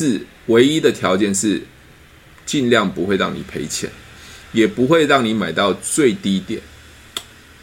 [0.00, 1.60] 是唯一的条件是
[2.46, 3.90] 尽量不会让你赔钱，
[4.52, 6.60] 也不会让你买到最低点。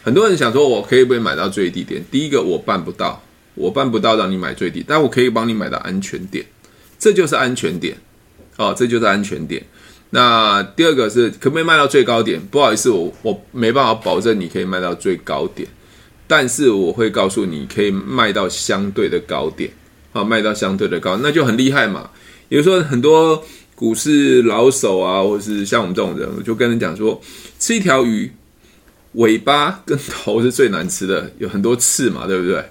[0.03, 2.03] 很多人想说，我可以不可以买到最低点？
[2.11, 6.45] 第一个，我办不到，我办不到让你买最低，但我可以帮你买到安全点，
[6.99, 7.95] 这就是安全点
[8.57, 9.65] 哦，这就是安全点。
[10.09, 12.37] 那第二个是可不可以卖到最高点？
[12.47, 15.65] 不好意思，我我没办法保证你可以卖到最高点，
[16.27, 19.71] 但是我会告诉你可以卖到相对的高点
[20.11, 22.11] 啊，卖到相对的高，那就很厉害嘛。
[22.47, 23.43] 比如说很多
[23.75, 27.21] 股市老手啊，或者是像我们这种人，我就跟人讲说，
[27.59, 28.31] 吃一条鱼。
[29.17, 32.61] 尾巴跟头是最难吃的，有很多刺嘛，对不对？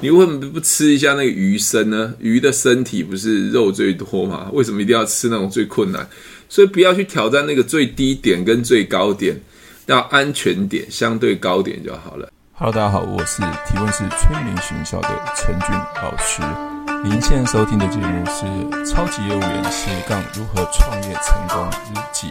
[0.00, 2.12] 你为什么不吃一下那个鱼身呢？
[2.18, 4.50] 鱼的身体不是肉最多吗？
[4.52, 6.04] 为什么一定要吃那种最困难？
[6.48, 9.40] 所以不要去挑战那个最低点跟最高点，
[9.86, 12.28] 要安全点，相对高点就好了。
[12.54, 15.68] Hello，大家好，我是提问是催眠学校的陈俊
[16.02, 16.73] 老师。
[16.86, 18.44] 您现在收听的节目是
[18.86, 22.26] 《超级业务员斜杠如何创业成功日记》。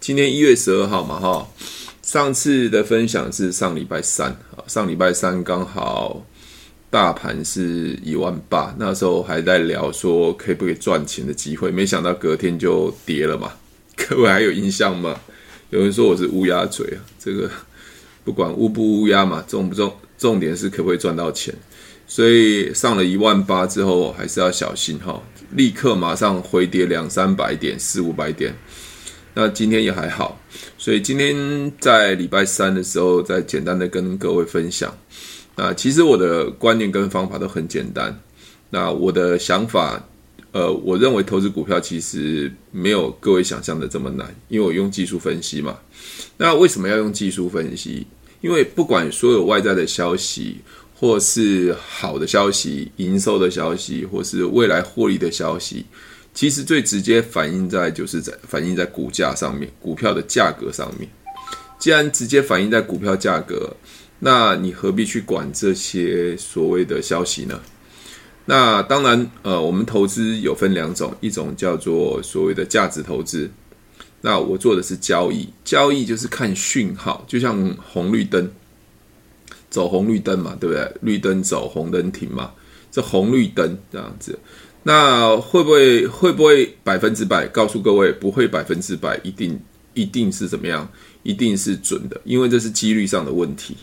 [0.00, 1.46] 今天一月十二号嘛，哈。
[2.02, 6.24] 上次的分享是上礼拜三啊，上礼拜三刚好
[6.90, 13.50] 大盘是一万八，那时候还在聊说可不可以赚钱的机会，没想到隔天就跌了嘛。
[13.96, 15.18] 各位还有印象吗？
[15.70, 17.50] 有人说我是乌鸦嘴啊，这个
[18.24, 21.54] 不管乌不乌鸦嘛，重不重，重点是可不可以赚到钱。
[22.06, 25.20] 所以上了一万八之后还是要小心哈，
[25.52, 28.54] 立刻马上回跌两三百点、四五百点。
[29.34, 30.40] 那今天也还好，
[30.78, 34.96] 所以今天在礼拜三的时候，再简单的跟各位分享。
[35.56, 38.18] 那其实我的观念跟方法都很简单。
[38.70, 40.02] 那我的想法，
[40.52, 45.76] 呃，我认为投资股票其实没有各位想象的这么难，因为我用技术分析嘛。
[46.38, 48.06] 那为什么要用技术分析？
[48.40, 50.58] 因为不管所有外在的消息，
[50.98, 55.84] 或是好的消息、营收的消息，或是未来获利的消息。
[56.32, 61.08] 其实最直接反映在就是在反映在股价上面，股票的价格上面。
[61.78, 63.70] 既然直接反映在股票价格，
[64.18, 67.60] 那你何必去管这些所谓的消息呢？
[68.46, 73.50] 那当然，呃，我们投资有分两种，一种叫做所谓的价值投资。
[74.20, 78.50] 那我做的是交易，交易就是看讯号，就像红绿灯，
[79.76, 80.90] 走红绿灯嘛，对不对？
[81.02, 82.50] 绿灯走，红灯停嘛，
[82.90, 84.38] 这红绿灯这样子。
[84.82, 89.60] 那会不会会不会百分之百告诉各位不会百分之百一定
[89.92, 90.90] 一定是怎么样？
[91.24, 93.76] 一定是准的，因为这是几率上的问题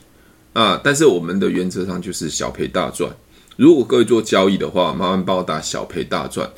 [0.53, 0.81] 啊。
[0.83, 3.15] 但是我们的原则上就是小赔大赚。
[3.55, 6.51] 如果各位做交易的话，麻烦帮我打小赔大赚，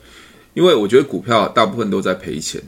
[0.54, 2.62] 因为我觉得股票大部分都在赔钱，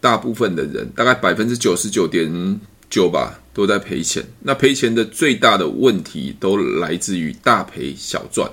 [0.00, 2.58] 大部分的人大概百分之九十九点
[2.88, 4.22] 九吧都在赔钱。
[4.40, 8.50] 那赔钱的最大的问题都来自于大赔小赚。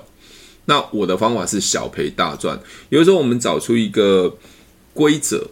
[0.64, 2.58] 那我的方法是小赔大赚。
[2.88, 4.38] 有时候我们找出一个
[4.94, 5.48] 规则，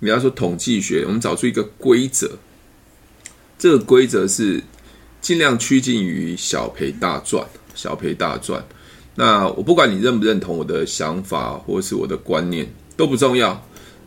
[0.00, 2.38] 你要说统计学，我们找出一个规则，
[3.58, 4.62] 这个规则是
[5.20, 8.62] 尽量趋近于小赔大赚，小赔大赚。
[9.16, 13.66] 那我不管你认不认同我的想法或是我的观念都不重要，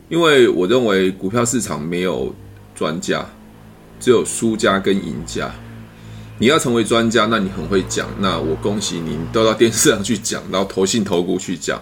[0.10, 2.36] 因为我认为股票市场没有
[2.76, 3.28] 专家，
[4.00, 5.52] 只有输家跟赢家。
[6.40, 11.82] 你要成为专家，那你很会讲，那我恭喜你，都到电视上去讲，到投信投顾去讲。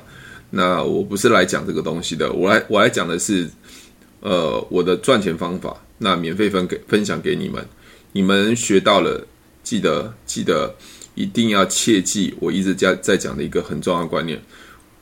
[0.52, 3.50] 那我不是来讲这个东西的，我来我来讲的是，
[4.22, 7.68] 呃，我的赚钱方法，那免费分给分享给你们，
[8.14, 9.28] 你们学到了，
[9.62, 10.74] 记得记得
[11.16, 14.40] 一定要切记，我一直在在讲的一个很重要的观念，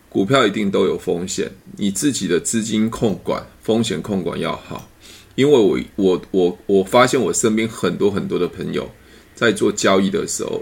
[0.10, 4.90] 股票一定都有风险，你自己的资金控管风险控管要好，
[5.36, 8.90] 因为我我我我发现我身边很多很多的朋友。
[9.36, 10.62] 在做交易的时候，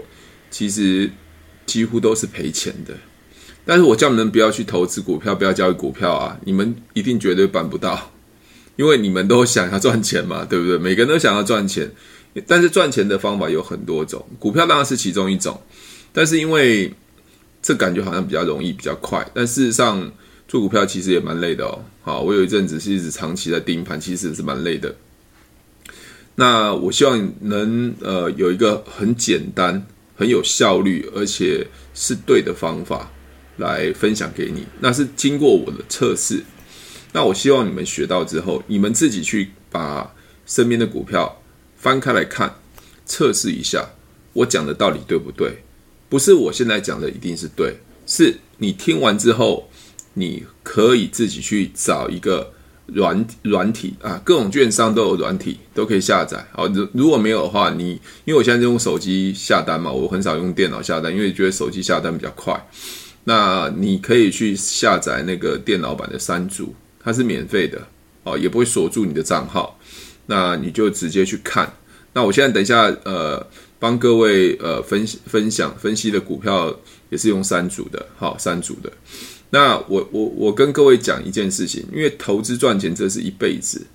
[0.50, 1.08] 其实
[1.66, 2.94] 几乎都是赔钱的。
[3.66, 6.40] 但是我叫你们不要去投资股票，不要交易股票啊！
[6.46, 8.10] 你们一定绝对办不到，
[8.76, 10.78] 因为你们都想要赚钱嘛，对不对？
[10.78, 11.92] 每个人都想要赚钱，
[12.46, 15.60] 但是赚钱的方法有很多种，股票当然是其中一种。
[16.10, 16.90] 但是因为
[17.60, 20.10] 这感觉好像比较容易、比较快，但事实上
[20.52, 21.82] 做股票其实也蛮累的哦。
[22.02, 24.94] 好，我有一阵子是一直长期在盯盘，其实是蛮累的。
[26.34, 29.82] 那我希望能呃有一个很简单、
[30.14, 33.10] 很有效率，而且是对的方法
[33.56, 34.66] 来分享给你。
[34.80, 36.44] 那是经过我的测试。
[37.14, 41.40] 那我希望你们学到之后，你们自己去把身边的股票
[41.78, 42.56] 翻开来看，
[43.06, 43.88] 测试一下
[44.34, 45.62] 我讲的到底对不对？
[46.10, 49.70] 不是我现在讲的一定是对，是你听完之后，
[50.14, 52.52] 你可以自己去找一个。
[52.86, 56.44] 软软体啊，各种券商都有软体，都可以下载。
[56.52, 57.92] 好，如如果没有的话，你
[58.26, 62.60] 因为我现在用手机下单嘛，我很少用电脑下单，因为觉得手机下单比较快。
[63.24, 67.80] 那你可以去下载那个电脑版的三组，它是免费的
[68.24, 69.78] 哦，也不会锁住你的账号。
[70.26, 71.72] 那你就直接去看。
[72.12, 73.46] 那我现在等一下呃，
[73.78, 76.76] 帮各位呃分分享分析的股票
[77.08, 78.92] 也是用三组的，好，三组的。
[79.54, 83.86] 那我我我跟各位讲一件事情，因为投资赚钱这是一辈子，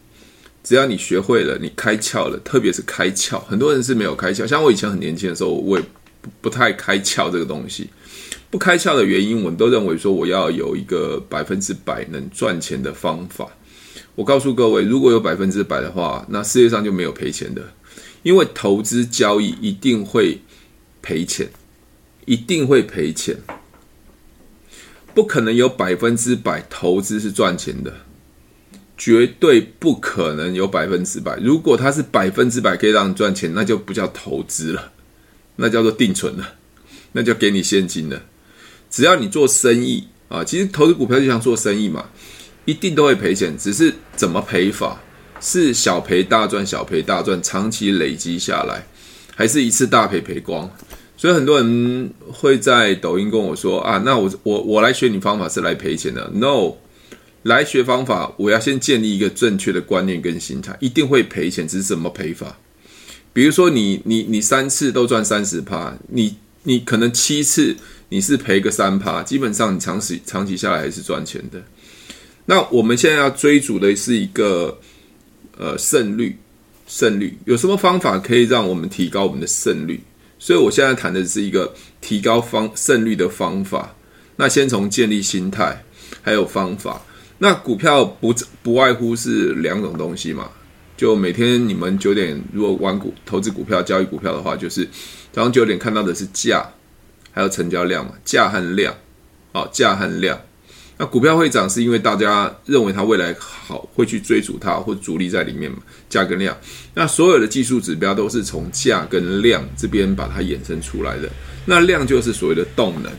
[0.63, 4.45] 只要你学会了，你开窍了，特别是开窍，很多人是没有开窍。
[4.45, 5.83] 像我以前很年轻的时候，我也
[6.41, 7.89] 不太开窍这个东西。
[8.51, 13.49] 不开窍的原因，我们都认为说我要有一个百分之百能赚钱的方法。
[14.13, 17.63] 我告诉各位，如果有百分之百的话，那世界上就没有赔钱的，
[18.21, 20.39] 因为投资交易一定会
[21.01, 21.49] 赔钱，
[22.25, 23.35] 一定会赔钱，
[25.17, 27.91] 不可能有百分之百投资是赚钱的，
[28.95, 31.39] 绝对不可能有百分之百。
[31.41, 34.91] 如果它是百分之百可以让你赚钱，那就不叫投资了，
[35.55, 36.53] 那叫做定存了，
[37.13, 38.21] 那就给你现金了。
[38.91, 42.11] 只要你做生意啊，其实投资股票就像做生意嘛，
[42.65, 45.01] 一定都会赔钱，只是怎么赔法？
[45.41, 48.85] 是小赔大赚，小赔大赚，长期累积下来，
[49.33, 50.71] 还是一次大赔赔光？
[51.17, 56.75] 所以很多人会在抖音跟我说啊，那我我我来学你方法是来赔钱的？No，
[57.43, 62.57] 来学方法，我要先建立一个正确的观念跟心态，一定会赔钱，只是怎么赔法？
[63.33, 67.75] 比如说你你你三次都赚三十趴，你你可能七次。
[68.09, 71.61] 你是赔个三趴，基本上你长期长期下来还是赚钱的。
[72.45, 74.79] 那我们现在要追逐的是一个
[75.57, 76.37] 呃胜率，
[76.87, 79.99] 胜率有什么方法可以让我们提高我们的胜率？
[80.39, 83.95] 所以我现在谈的是一个提高方胜率的方法。
[84.35, 85.83] 那先从建立心态，
[86.21, 87.01] 还有方法。
[87.39, 90.49] 那股票不不外乎是两种东西嘛，
[90.95, 94.87] 就每天你们九点如果玩股投资股票交易股票的话，就是
[95.31, 96.67] 早上九点看到的是价。
[97.29, 98.95] 还有成交量嘛，价和量，
[99.53, 100.41] 好，价和量。
[100.99, 105.77] 那股票会涨，是因为大家认为它未来好，会去追逐它，或主力在里面嘛，
[106.09, 106.57] 价跟量。
[106.95, 111.29] 那所有的技术指标都是从价跟量这边把它衍生出来的。
[111.65, 113.11] 那量就是所谓的动能。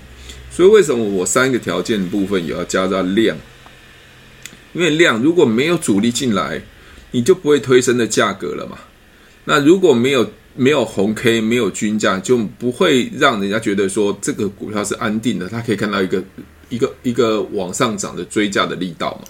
[0.50, 3.36] 所以为什么我三个条件部分也要加上量？
[4.72, 6.60] 因为量如果没有主力进来，
[7.12, 8.76] 你就不会推升的价格了嘛。
[9.44, 15.48] 那如果没有没有红 K，没有均价，就不会让人家觉得说这个股票是安定的。
[15.48, 16.22] 他可以看到一个
[16.68, 19.28] 一个一个往上涨的追价的力道嘛。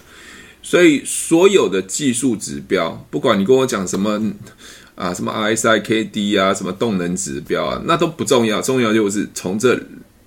[0.63, 4.21] 所以所有的技术指标，不管你跟我讲什么
[4.95, 8.61] 啊，什么 RSI、KD 啊，什么动能指标啊，那都不重要。
[8.61, 9.81] 重要就是从这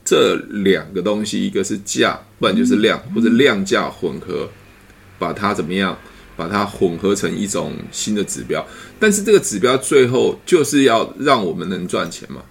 [0.03, 4.49] 这两个东西，一个是价，不然就是量，或者量价混合，
[5.19, 5.97] 把它怎么样？
[6.37, 8.65] 把它混合成一种新的指标，
[8.97, 12.41] 但是这个指标最后就是要让我们能赚钱嘛。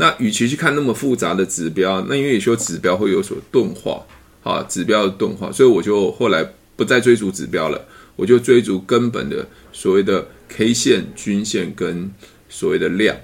[0.00, 4.00] 那与其去看那么复杂的指标，那因为有时候指标会有所钝化，
[4.44, 7.84] 啊，指标的钝化，所以我就后来不再追逐指标了，
[8.14, 12.08] 我就追逐根本的所谓的 K 线、均线跟
[12.48, 13.16] 所谓的量。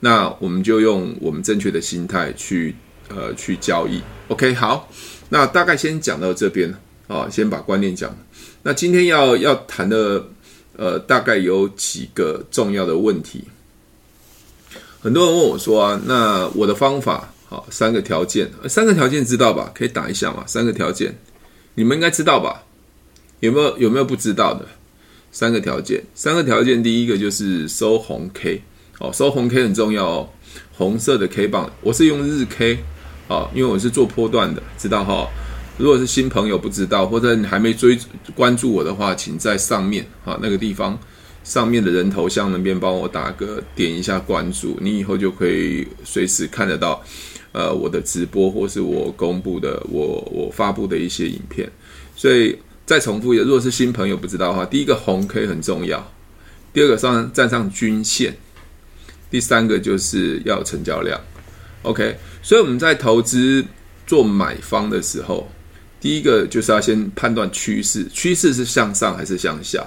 [0.00, 2.74] 那我们就用我们正确的心态去
[3.08, 4.02] 呃去交易。
[4.26, 4.90] OK，好，
[5.28, 6.74] 那大概先讲到这边
[7.06, 8.12] 啊，先把观念讲。
[8.64, 10.26] 那今天要要谈的，
[10.76, 13.44] 呃，大概有几个重要的问题。
[15.02, 19.72] 很多人问我说啊，那我的方法，好，三个条件，三个条件知道吧？
[19.74, 20.44] 可以打一下嘛？
[20.46, 21.18] 三个条件，
[21.74, 22.64] 你们应该知道吧？
[23.40, 24.66] 有没有有没有不知道的？
[25.32, 28.62] 三个条件，三个条件，第一个就是收红 K，
[28.98, 30.28] 哦，收红 K 很重要哦，
[30.76, 32.78] 红色的 K 棒，我是用日 K，
[33.26, 35.26] 啊，因为我是做波段的，知道哈。
[35.78, 37.98] 如果是新朋友不知道，或者你还没追
[38.34, 40.98] 关注我的话，请在上面啊那个地方
[41.44, 47.02] 上面的人头像那边帮我打个点一下关注，你以后就可以随时看得到，
[47.52, 51.70] 呃我的直播或是我公布的我我发布的一些影片。
[52.14, 52.56] 所以
[52.86, 56.12] 再重复一下，如果是新朋友不知道的话，第一个红 K 很重要，
[56.72, 58.36] 第二个上站上均线，
[59.30, 61.20] 第三个就是要成交量。
[61.82, 63.64] OK，所以我们在投资
[64.06, 65.48] 做买方的时候。
[66.02, 69.86] 第一个就是要先判断趋势，趋势是向上还是向下，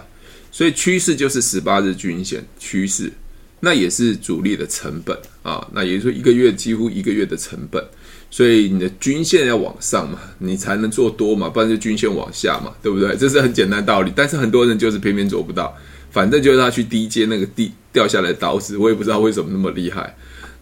[0.54, 3.12] 所以趋势就是十八日均线趋势，
[3.60, 7.84] 那也是主力的成本啊，那也就是说一个月几乎一个月的成本，
[8.30, 13.18] 所以你的均线要往上嘛，你才能做多嘛，不然就均线往下嘛，对不对？
[13.18, 15.76] 这是很简单道理，但是很多人就是偏偏做不到，
[16.12, 20.16] 反正就是他去低接那个地掉下来的刀子，我也不知道为什么那么厉害。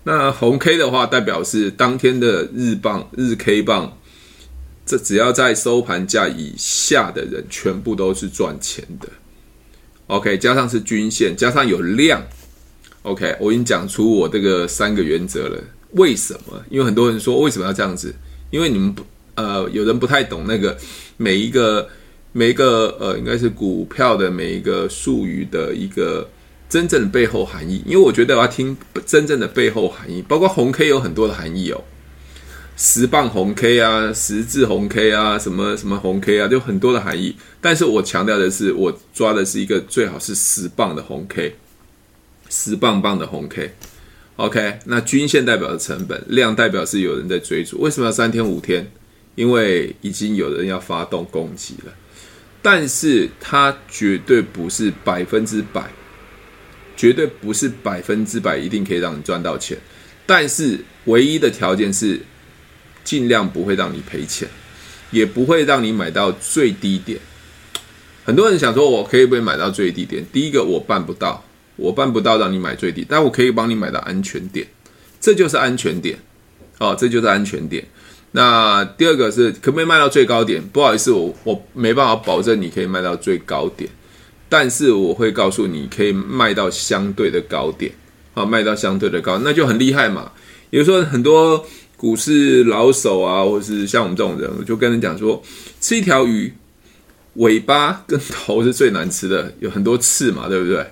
[0.06, 3.98] 那红 K 的话，代表是当天的日棒日 K 棒。
[4.84, 9.08] 这只要在收盘价以下的人，全部都是赚钱的。
[10.12, 12.22] OK，加上是均线，加上有量。
[13.04, 15.58] OK，我已经讲出我这个三个原则了。
[15.92, 16.62] 为什么？
[16.70, 18.14] 因为很多人说为什么要这样子？
[18.50, 19.04] 因为你们不
[19.36, 20.78] 呃有人不太懂那个
[21.16, 21.88] 每一个
[22.34, 26.30] 每一个呃应该是股票的每一个术语的一个
[26.68, 28.76] 真正的背后含义，因为我觉得我要听
[29.06, 31.82] 真正的背后含义，包括红 K 有很多的含义哦。
[32.84, 37.36] 十棒红 K 啊，十字红 K 啊，什么什么红 K 啊，就很多的含义。
[37.62, 41.54] 但是我强调的是，我抓的是一个最好是十棒的红 K，
[42.50, 43.72] 十棒棒的红 K。
[44.38, 47.80] OK，那均线代表的成本，量代表是有人在追逐。
[47.80, 48.92] 为什么要三天五天？
[49.36, 51.94] 因为已经有人要发动攻击了。
[52.64, 55.88] 但是它绝对不是百分之百，
[56.98, 59.78] 绝对不是百分之百一定可以让你赚到钱。
[60.26, 62.20] 但是唯一的条件是。
[63.04, 64.48] 尽量不会让你赔钱，
[65.12, 67.20] 也不会让你买到最低点。
[68.24, 70.24] 很多人想说，我可以不可以买到最低点？
[70.32, 71.44] 第一个，我办不到，
[71.76, 74.68] 我办不到让你买最低，但我可以帮你买到安全点，
[75.20, 76.18] 这就是安全点。
[76.78, 77.84] 哦，这就是安全点。
[78.32, 80.62] 那第二个是可不可以卖到最高点？
[80.72, 83.90] 不好意思，我我没办法保证你可以卖到最高点，
[84.48, 87.92] 但是我会告诉你可以卖到相对的高点。
[88.36, 90.32] 啊，卖到相对的高，那就很厉害嘛。
[90.70, 91.66] 比如说很多。
[92.02, 95.40] 股市老手啊，或者是像我们这种人，我就跟人讲说，
[95.80, 96.52] 吃一条鱼，
[97.36, 100.84] 尾巴跟头是最难吃的，有很多刺嘛，对不对？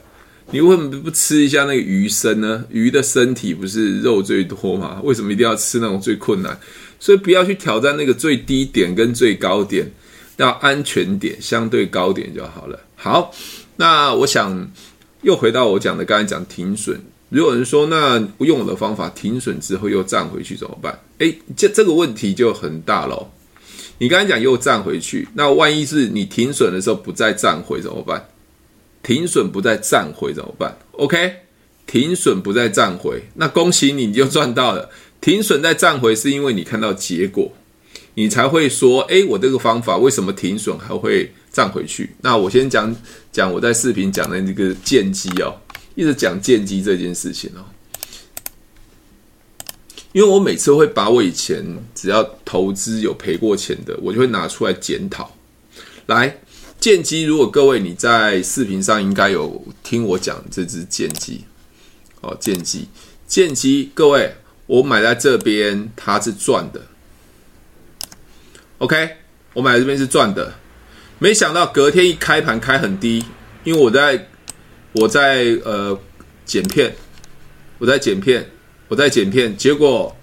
[0.51, 2.63] 你为什么不吃一下那个鱼身呢？
[2.69, 5.01] 鱼的身体不是肉最多吗？
[5.03, 6.55] 为什么一定要吃那种最困难？
[6.99, 9.91] 所以不要去挑战那个最低点跟最高点，
[10.37, 12.79] 要安全点，相对高点就好了。
[12.95, 13.33] 好，
[13.77, 14.71] 那我想
[15.23, 17.01] 又回到我讲的，刚才讲停损。
[17.29, 20.99] 如果有人说，那不用我的方法停损之后又站回去怎么办？
[21.19, 23.31] 诶，这这个问题就很大咯。
[23.99, 28.27] 你刚才讲又站回去，那万一是你停损的时候不再站回怎么办？
[29.03, 31.35] 停损不再站回怎么办？OK，
[31.85, 34.89] 停损不再站回，那恭喜你，你就赚到了。
[35.21, 37.51] 停损再站回是因为你看到结果，
[38.15, 42.09] 你才会说，诶，我这个方法为什么停损还会站回去？
[42.21, 42.95] 那我先讲
[43.31, 45.55] 讲我在视频讲的那个剑机哦。
[45.99, 47.59] 一直讲剑机这件事情哦，
[50.13, 51.61] 因为我每次会把我以前
[51.93, 55.35] 只要投资有赔过钱的，我就会拿出来检讨。
[56.05, 56.37] 来，
[56.79, 61.43] 剑机，如果各位你在视频上应该有听我讲这只剑机
[62.21, 62.87] 哦，剑机，
[63.27, 64.33] 剑机，各位，
[64.67, 66.81] 我买在这边它是赚的
[68.77, 69.17] ，OK，
[69.51, 70.53] 我买这边是赚的，
[71.19, 73.25] 没想到隔天一开盘开很低，
[73.65, 74.28] 因为我在。
[74.93, 75.99] 我在呃
[76.45, 76.95] 剪片，
[77.77, 78.49] 我在剪片，
[78.87, 80.15] 我在剪片，结果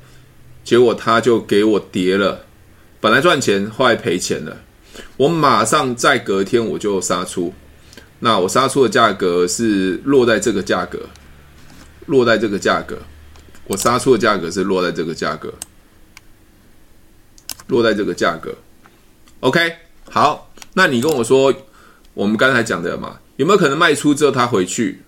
[0.64, 2.44] 结果他就给我跌了，
[3.00, 4.58] 本来赚钱，后来赔钱了。
[5.16, 7.54] 我马上在隔天我就杀出，
[8.20, 11.08] 那我杀出的价格是落在这个价格，
[12.06, 12.98] 落在这个价格，
[13.68, 15.54] 我杀出的价格是落在这个价格，
[17.68, 18.52] 落在这个价格。
[19.40, 19.76] OK，
[20.10, 21.54] 好，那你跟我说，
[22.14, 23.20] 我们刚才讲的嘛。
[23.36, 25.02] 有没有可能卖出之后他回去？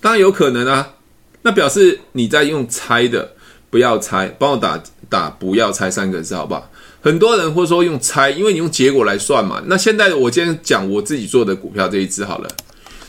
[0.00, 0.94] 当然有可能啊。
[1.42, 3.32] 那表示你在用猜的，
[3.68, 6.70] 不要猜，帮我打打不要猜三个字好不好？
[7.02, 9.62] 很多人会说用猜，因为你用结果来算嘛。
[9.66, 12.48] 那现在我今天讲我自己做的股票这一支好了，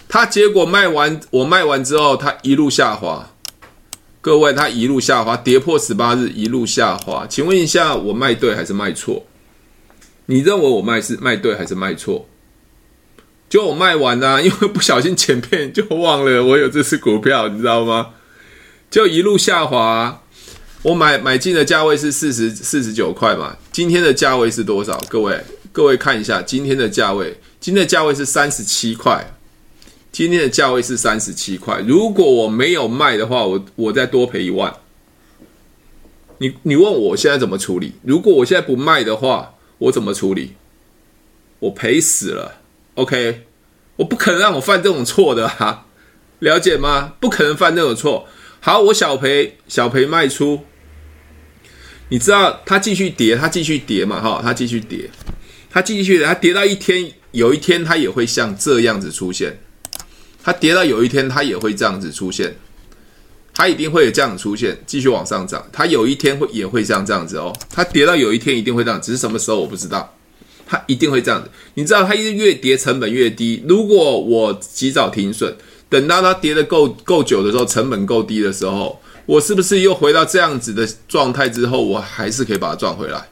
[0.10, 3.32] 它结果卖完，我卖完之后它一路下滑，
[4.20, 7.26] 各位它一路下滑，跌破十八日一路下滑。
[7.30, 9.26] 请问一下，我卖对还是卖错？
[10.26, 12.28] 你认为我卖是卖对还是卖错？
[13.50, 18.12] 就我卖完啊， 因为不小心剪片就忘了我有这只股票，你知道吗？
[18.90, 20.22] 就一路下滑。
[20.84, 25.04] 我买买进的价位是四十四十九块嘛，今天的价位是多少？
[25.10, 29.34] 各位各位看一下今天的价位，今天的价位是三十七块。
[30.12, 31.82] 今天的价位是三十七块。
[31.88, 34.74] 如果我没有卖的话，我我再多赔一万。
[36.38, 37.94] 你你问我现在怎么处理？
[38.04, 40.54] 如果我现在不卖的话，我怎么处理？
[41.60, 42.62] 我赔死了。
[42.96, 43.46] OK，
[43.98, 45.86] 我不可能让我犯这种错的哈，
[46.40, 47.14] 了解吗？
[47.20, 48.28] 不可能犯这种错。
[48.60, 50.66] 好，我小赔小赔卖出。
[52.10, 54.22] 你知道它继续跌，它继续跌嘛？
[54.22, 55.10] 哈，它继续跌，
[55.70, 59.60] 它继续跌，它跌到一天，有一天它也会像这样子出现。
[60.44, 62.56] 它跌到有一天，它也会这样子出现。
[63.54, 65.66] 它一定会有这样子出现，继续往上涨。
[65.74, 67.52] 它有一天会也会像这样子哦。
[67.70, 70.14] 它跌到有一天一定会这样，只是什么时候我不知道。
[70.66, 73.64] 它一定会这样子，你知道，它一直越跌成本越低。
[73.68, 75.56] 如果我及早停损，
[75.90, 83.30] 等到它跌得够够久的时候，成本够低的时候，我是不是又回到这样子的状态之后，我还是可以把它赚回来，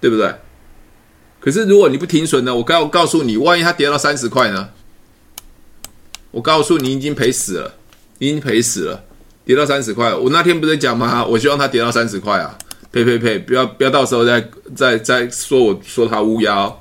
[0.00, 0.34] 对不对？
[1.40, 2.54] 可是如果你不停损呢？
[2.54, 4.70] 我告告诉你，万一它跌到三十块呢？
[6.30, 7.74] 我告诉你，已经赔死了，
[8.18, 9.04] 已经赔死了，
[9.44, 10.14] 跌到三十块。
[10.14, 11.24] 我那天不是讲吗？
[11.24, 12.58] 我希望它跌到三十块啊。
[12.90, 13.38] 呸呸呸！
[13.38, 16.76] 不要不要到时候再再再说我说他乌鸦，哦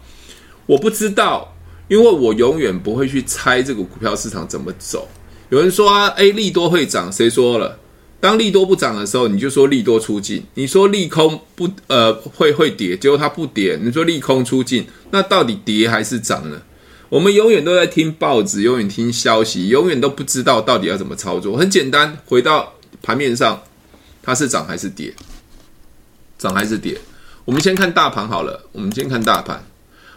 [0.65, 1.53] 我不知道，
[1.87, 5.07] 因为我永远不会去猜这个股票市场怎么走。
[5.49, 7.79] 有人说啊，诶，利多会涨，谁说了？
[8.19, 16.61] 当利多不涨的时候，你就说利多出尽；你说利空不呃会会跌，结果它不跌，你说利空出尽，那到底跌还是涨呢？
[17.09, 21.55] 我们永远都在听报纸，永远听消息，永远都不知道到底要怎么操作。
[21.55, 23.61] 很简单，回到盘面上，
[24.21, 25.13] 它是涨还是跌？
[26.37, 26.99] 涨还是跌？
[27.45, 28.69] 我们先看大盘好了。
[28.71, 29.63] 我们先看大盘。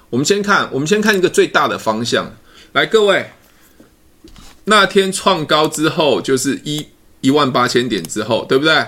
[0.09, 2.33] 我们先看，我们先看一个最大的方向。
[2.73, 3.31] 来，各位，
[4.65, 6.87] 那天创高之后就是一。
[7.23, 8.83] 一万八千点之后，对不对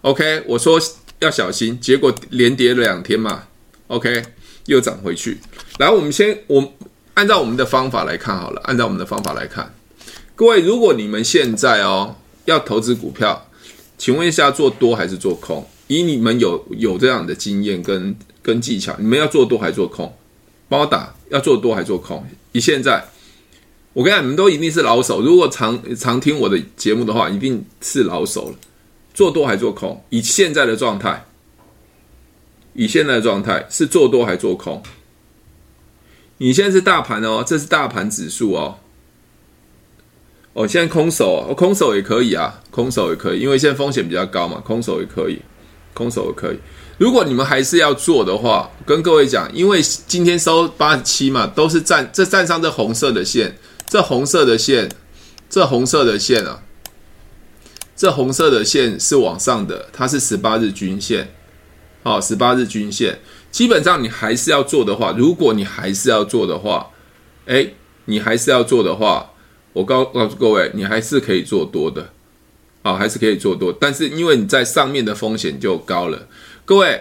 [0.00, 0.80] ？OK，我说
[1.18, 3.42] 要小心，结果连跌了两天嘛。
[3.88, 4.22] OK，
[4.64, 5.38] 又涨回去。
[5.76, 6.72] 来，我们先我
[7.12, 9.74] 按照我们的方法来看好了，按照我们的方法来看，
[10.34, 13.50] 各位，如果你们现在哦要投资股票，
[13.98, 15.68] 请问一下做多还是做空？
[15.86, 20.12] 以你们有有这样的经验跟跟技巧，你们要做多还做空？
[20.68, 22.24] 帮我打，要做多还做空？
[22.52, 23.04] 以现在。
[23.92, 25.22] 我跟你讲，你们都一定是老手。
[25.22, 28.54] 如果常常听我的节目的话，一定是老手了。
[29.14, 30.02] 做多还做空？
[30.10, 31.24] 以现在的状态，
[32.72, 34.82] 以现在的状态是做多还做空？
[36.38, 38.78] 你现在是大盘哦，这是大盘指数哦。
[40.54, 45.38] 哦，现在空手哦，空手也可以啊，空手也可以，因为现在风险比较高嘛，空手也可以，
[45.94, 46.58] 空手可以。
[46.98, 53.56] 如果你们还是要做的话，跟各位讲，因为今天收八十七嘛，都是站这站上这红色的线。
[53.86, 54.90] 这红色的线，
[55.48, 56.62] 这红色的线啊，
[57.94, 61.28] 这红色的线是往上的，它是十八日均线，
[62.02, 63.20] 好，十八日均线，
[63.52, 66.90] 基本上你还是要做的话，如果你还是要做的话，
[67.44, 67.74] 诶，
[68.06, 69.30] 你还是要做的话，
[69.74, 72.13] 我告告诉各位，你还是可以做多的，
[72.84, 76.28] 啊，还是可以做多，但是因为你在上面的风险就高了，
[76.66, 77.00] 各位，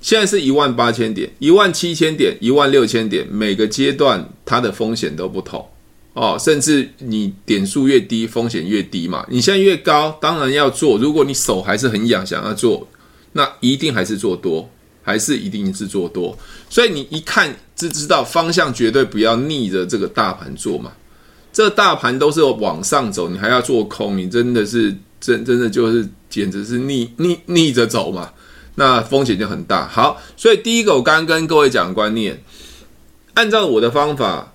[0.00, 5.68] 现在是一万八千点、一万七千点、一万六千点，每个阶段它的风险都不同。
[6.14, 9.24] 哦，甚至你点数越低，风险越低嘛。
[9.28, 10.96] 你现在越高，当然要做。
[10.96, 12.88] 如果你手还是很痒，想要做，
[13.32, 14.66] 那一定还是做多，
[15.02, 16.36] 还是一定是做多。
[16.70, 20.90] 所以你一看就知道方向，绝对不要逆着这个大盘做嘛。
[21.52, 28.32] 这大盘都是往上走，你还要做空，你真的是真真的就是简直是逆逆逆着走嘛。
[28.74, 29.86] 那风险就很大。
[29.86, 32.42] 好，所以第一个我刚刚跟各位讲观念，
[33.34, 34.54] 按照我的方法。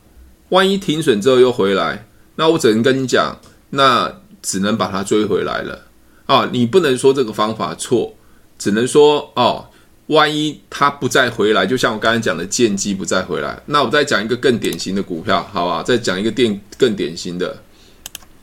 [0.50, 3.36] 万一停损之后又回来，那我只能跟你讲，
[3.72, 5.86] 那只能把它追回来了
[6.28, 6.48] 啊！
[6.54, 8.16] 你不能说这个方法错，
[8.60, 9.66] 只能说哦，
[10.06, 15.82] 万一它不再回来，就像我刚才讲的剑姬不再回来，那我再讲一个更典型的股票，好吧？
[15.82, 17.58] 再讲一个电更典型的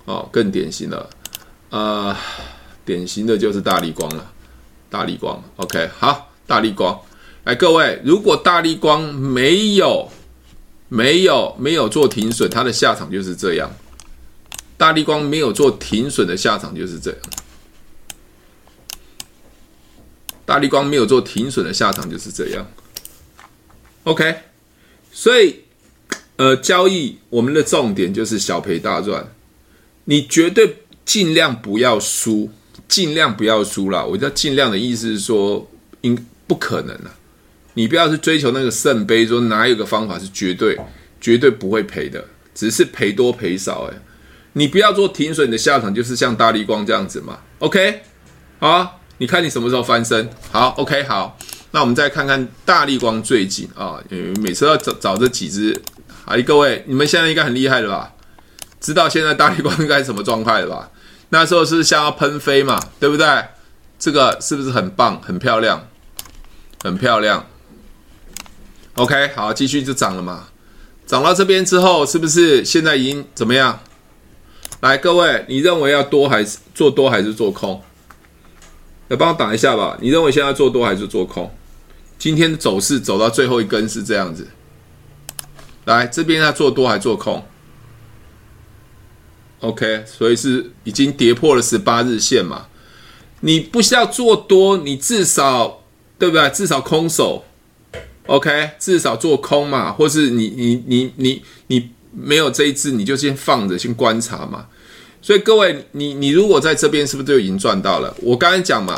[0.04, 1.08] 哦，更典型的，
[1.72, 2.14] 呃，
[2.84, 4.32] 典型的就是大立光了，
[4.90, 7.00] 大立光，OK，好，大立光，
[7.44, 10.10] 来各位，如果大立光没有。
[10.94, 13.74] 没有没有做停损，它的下场就是这样。
[14.76, 17.20] 大立光没有做停损的下场就是这样。
[20.44, 22.66] 大立光没有做停损的下场就是这样。
[24.04, 24.36] OK，
[25.10, 25.64] 所以
[26.36, 29.26] 呃，交易我们的重点就是小赔大赚。
[30.04, 32.50] 你绝对尽量不要输，
[32.88, 34.04] 尽量不要输啦。
[34.04, 35.68] 我叫尽量的意思是说，
[36.02, 37.10] 应不可能了。
[37.74, 40.78] 你不要去追求那个圣杯，说哪有个方法是绝对
[41.20, 42.22] 绝对不会赔的，
[42.54, 43.88] 只是赔多赔少。
[43.90, 43.96] 诶，
[44.52, 47.38] 你不要做停损，的下场就是像大立光这样子嘛。
[47.60, 48.02] OK，
[48.58, 50.28] 好，你看你什么时候翻身？
[50.50, 51.38] 好，OK，好，
[51.70, 53.98] 那我们再看看大立光最近啊，
[54.42, 55.80] 每次要找找这几只，
[56.26, 58.12] 哎，各位，你们现在应该很厉害了吧？
[58.82, 60.90] 知道现在大立光应该什么状态了吧？
[61.30, 63.26] 那时候是像要喷飞嘛，对不对？
[63.98, 65.88] 这个是不是很棒、很漂亮、
[66.82, 67.46] 很漂亮
[68.96, 70.48] ？OK，好，继续就涨了嘛，
[71.06, 73.78] 涨到这边之后，是不是现在已经怎么样？
[74.80, 77.80] 来，各位，你认为要多还是做多还是做空？
[79.06, 79.96] 来帮我打一下吧。
[80.00, 81.48] 你认为现在做多还是做空？
[82.18, 84.48] 今天的走势走到最后一根是这样子。
[85.84, 87.44] 来，这边要做多还做空
[89.62, 92.66] ？OK，所以是已经跌破了十八日线嘛。
[93.40, 95.82] 你不需要做多，你至少
[96.18, 96.48] 对不对？
[96.50, 97.44] 至少空手。
[98.26, 104.66] OK，至少做空嘛，或是你你你你你没有这一支，你就先放着，先观察嘛。
[105.20, 108.14] 所以各位，你你如果在这边，是不是就已经赚到了？
[108.22, 108.96] 我刚才讲嘛，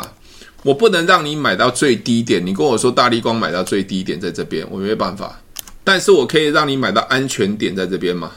[0.63, 2.45] 我不能让你买到最低点。
[2.45, 5.41] 你跟我说大立光买到最低点在这边，我没办法。
[5.83, 8.31] 但是我可以让你买到安全点在这边嘛？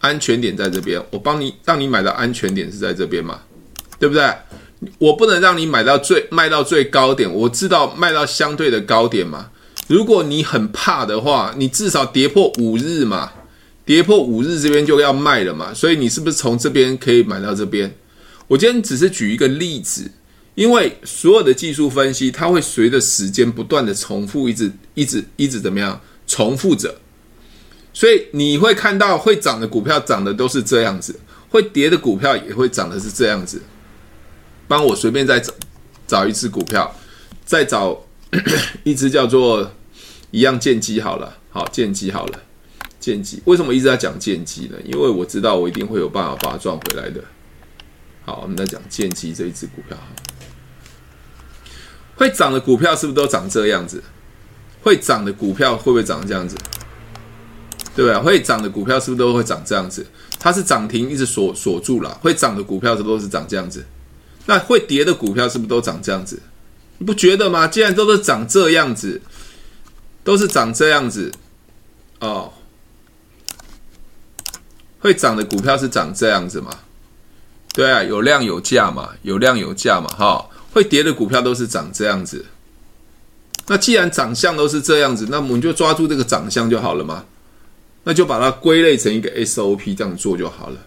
[0.00, 3.40] 安全点在这边，我帮你让你买到安全点是在这边嘛？
[3.98, 4.28] 对不对？
[4.98, 9.50] 我不能让你买到最卖到最高点，我知道卖到相对的高点嘛。
[9.88, 13.30] 如果你很怕的话，你至少跌破五日嘛，
[13.84, 15.74] 跌破五日这边就要卖了嘛。
[15.74, 17.94] 所以你是不是从这边可以买到这边？
[18.48, 20.10] 我今天只是举一个例子，
[20.54, 26.94] 因为所有的技术分析，它会随着时间不断的重复，一直一直一直怎么样重复着。
[27.92, 33.62] 所以你会看到会涨的股票涨的都是这样子，会跌的股票也会涨的是这样子。
[34.68, 35.52] 帮我随便再找
[36.06, 36.94] 找一只股票，
[37.44, 38.04] 再找
[38.84, 39.72] 一只叫做。
[40.32, 42.40] 一样剑机好了，好剑机好了，
[43.00, 44.76] 剑机为什么一直在讲剑机呢？
[44.84, 47.20] 因为我知道我一定会有办法把它赚回来的。
[48.24, 49.98] 好，我们再讲剑机这一只股票，
[52.14, 54.00] 会涨的股票是不是都长这样子？
[54.82, 56.54] 会涨的股票会不会长这样子？
[57.94, 58.18] 对不对？
[58.18, 60.06] 会涨的股票是不是都会长这样子？
[60.38, 63.84] 它是涨停一直锁锁住了，会涨的股票是不是都是长这样子？
[64.46, 66.40] 那会跌的股票是不是都长这样子？
[66.98, 67.66] 你不觉得吗？
[67.66, 69.20] 既然都是长这样子。
[70.22, 71.32] 都是长这样子
[72.20, 72.52] 哦，
[75.00, 76.70] 会涨的股票是长这样子嘛？
[77.72, 82.44] 对啊，有量有价嘛，有量有价嘛，哈、会跌的股票都是长这样子。
[83.68, 87.24] 那既然长相都是这样子，那我们就抓住这个长相就好了嘛。
[88.04, 90.78] 那就把它归类成一个 SOP 这样做就好了。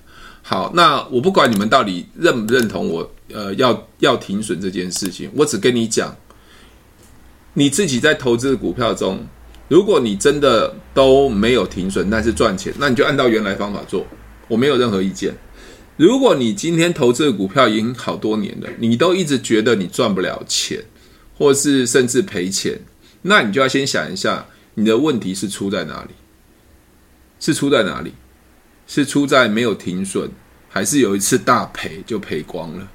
[0.41, 6.15] 好，那我不管你们到底认不认同我，呃，要要停损这件事情，我只跟你讲。
[7.55, 9.25] 你自己在投资的股票中，
[9.67, 14.05] 如果你真的都没有停损，但是赚钱，那你就按照原来方法做，
[14.47, 15.31] 我没有任何意见。
[15.95, 20.83] 如果你今天投资的股票已经好多年了，你都一直觉得你赚不了钱，
[21.37, 22.79] 或是甚至赔钱，
[23.21, 26.09] 那你就要先想一下，你的问题是出在哪里？
[27.43, 28.13] 是出在哪里？
[28.87, 30.29] 是出在没有停损，
[30.69, 32.87] 还是有一次大赔就赔光了？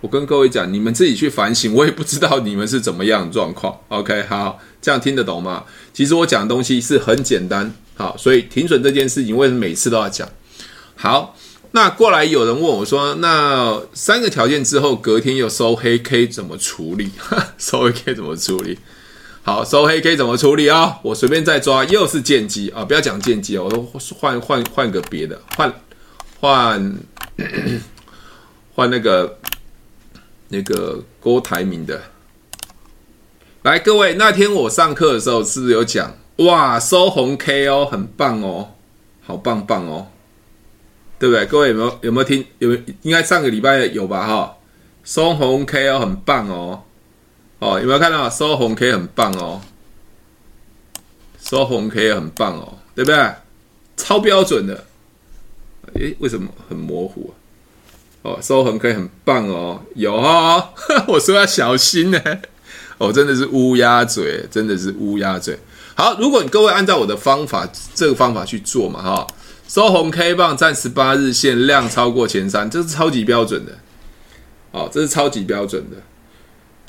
[0.00, 3.78] 我跟各位讲，你们自己去反省，我也不知道你们是怎么样的状况。
[3.88, 5.64] OK，好，这样听得懂吗？
[5.92, 10.26] 其实我讲的东西是很简单，好，所以停损这件事情，为什么每次都要讲？
[10.96, 11.36] 好，
[11.72, 17.10] 那过来有人问我说，那三个条件之后，隔天又收黑 K 怎么处理？
[17.58, 18.78] 收黑 K 怎么处理？
[19.42, 22.84] 好，收黑 K 怎么处理啊、我随便再抓，又是剑姬啊！
[22.84, 23.82] 不要讲剑姬哦，我都
[24.18, 25.72] 换换换个别的，换
[26.40, 26.96] 换
[28.74, 29.38] 换那个。
[30.54, 31.98] 那个郭台铭的，
[33.62, 36.14] 来各位，那天我上课的时候是不是有讲？
[36.40, 38.72] 哇，收红 K 哦，很棒哦，
[39.22, 40.08] 好棒棒哦，
[41.18, 41.46] 对不对？
[41.46, 42.44] 各位有没有有没有听？
[42.58, 44.26] 有没有应该上个礼拜有吧？
[44.26, 44.56] 哈，
[45.02, 46.82] 收红 K 哦，很棒哦，
[47.62, 49.60] 哦，有没有看到收红 K 很棒哦？
[51.40, 53.16] 收红 K 很棒哦，对不对？
[53.96, 54.84] 超标准的，
[55.94, 57.38] 诶，为什么很模糊啊？
[58.22, 60.70] 哦，收红 K 很棒哦，有哦，
[61.06, 62.20] 我说要小心呢。
[62.98, 65.56] 哦，真的是乌鸦嘴，真的是乌鸦嘴。
[65.94, 69.26] 好，如果你各位按照我的方法，这个方法去做嘛，哈，
[69.68, 73.78] 收红 K 棒站十八日线，量超过前三，这是超级标准的。
[74.72, 75.96] 哦，这是超级标准的。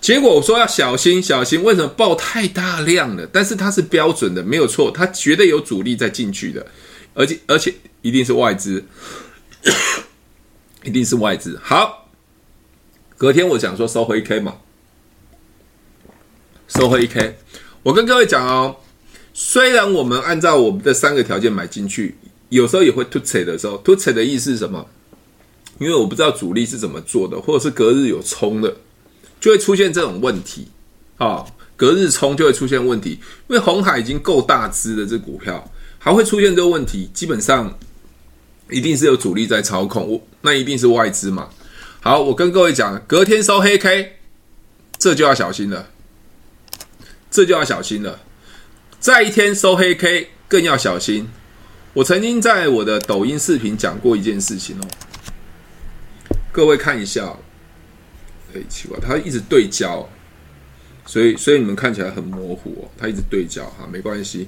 [0.04, 3.26] 结果我说要小心，小心，为什么爆太大量了？
[3.32, 6.68] 但是它是标准的，没有错，它绝对有主力在进去的，
[7.14, 8.84] 而且而且一定是外资。
[10.84, 11.58] 一定是外资。
[11.64, 12.10] 好，
[13.18, 14.58] 隔天我讲说收回一 K 嘛，
[16.68, 17.38] 收回一 K。
[17.84, 18.76] 我跟各位讲哦，
[19.34, 22.18] 虽然我们按照我们的三个条件买进去，
[22.50, 24.86] 有时候也会突扯的时候，突扯的意思是什么？
[25.80, 28.76] 因为我不知道主力是怎么做的，或者是隔日有冲的，
[29.44, 30.70] 就会出现这种问题。
[31.18, 37.78] 啊，隔日冲就会出现问题，因为红海已经够大只的这股票，还会出现这个问题，基本上。
[38.70, 41.50] 一定是有主力在操控，我那一定是外资嘛。
[42.00, 44.14] 好，我跟各位讲，隔天收黑 K，
[44.98, 45.90] 这就要小心了，
[47.30, 48.22] 这就要小心了。
[49.02, 51.28] 再一天收黑 K，更要小心。
[51.94, 54.88] 我曾经在我的抖音视频讲过一件事情哦，
[56.52, 57.38] 各位看一下。
[58.54, 60.08] 哎，奇怪，它一直对焦，
[61.06, 62.92] 所以所以你们看起来很模糊哦。
[62.98, 64.48] 它一直对焦哈，没关系。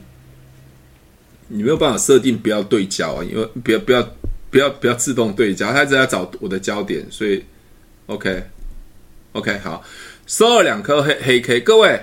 [1.48, 4.16] 你没有办法设定不要对焦啊，因为不要不要
[4.50, 7.44] 不要不要自动对焦，它一直在找我的焦点，所以
[8.08, 8.44] OK
[9.34, 9.84] OK 好，
[10.26, 12.00] 收了两颗黑黑 K，各位，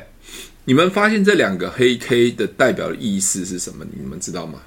[0.65, 3.85] 你们发现这两个黑 K 的代表的意思是什么？
[3.99, 4.61] 你们知道吗？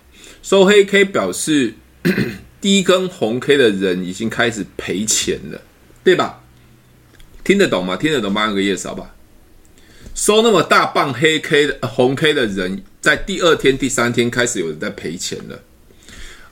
[0.44, 1.74] 收黑 K 表示
[2.60, 5.62] 第一根红 K 的人已经开始赔钱了，
[6.04, 6.44] 对吧？
[7.46, 7.96] 听得懂吗？
[7.96, 8.42] 听得懂吗？
[8.42, 9.16] 按个 yes 好吧。
[10.14, 12.84] 收那么大棒黑 K 的红 K 的人。
[13.00, 15.62] 在第二天、第三天开始有人在赔钱了，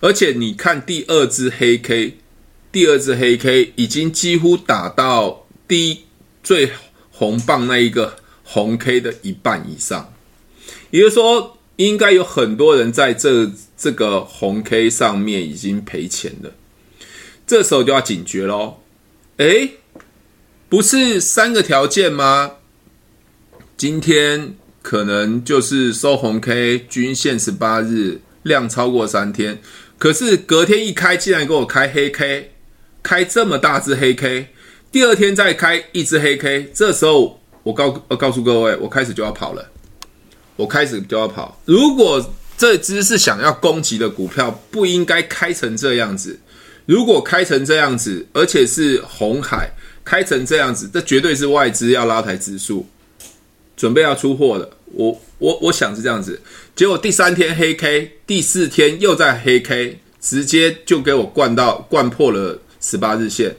[0.02, 2.18] 而且你看第二支黑 K，
[2.72, 6.04] 第二支黑 K 已经几乎打到低
[6.44, 6.70] 最
[7.10, 10.14] 红棒那一个红 K 的一半以上，
[10.92, 16.52] 也就是说，应该有很多人在这这个红 K 上面已经赔钱了。
[17.48, 18.78] 这时候就要警觉喽。
[19.38, 19.78] 诶，
[20.74, 22.54] 不是三个条件吗？
[23.78, 29.62] 今天可能就是收红 K，均线十八日，量超过三天。
[30.00, 32.54] 可是隔天一开，竟然给我开黑 K，
[33.04, 34.48] 开这么大只黑 K。
[34.92, 39.70] 第二天再开一只黑 K，这时候我告我告诉各位，我开始就要跑了。
[40.56, 41.62] 我开始就要跑。
[41.66, 46.40] 如果这只是想要攻击的股票，不应该开成这样子。
[46.88, 49.70] 如果开成这样子，而且是红海
[50.04, 52.86] 开成这样子，这绝对是外资要拉抬指数，
[53.76, 54.70] 准备要出货的。
[54.86, 56.40] 我我我想是这样子。
[56.76, 63.56] 结果第三天黑 K，第四天又在黑 K，直接就给我灌到灌破了十八日线。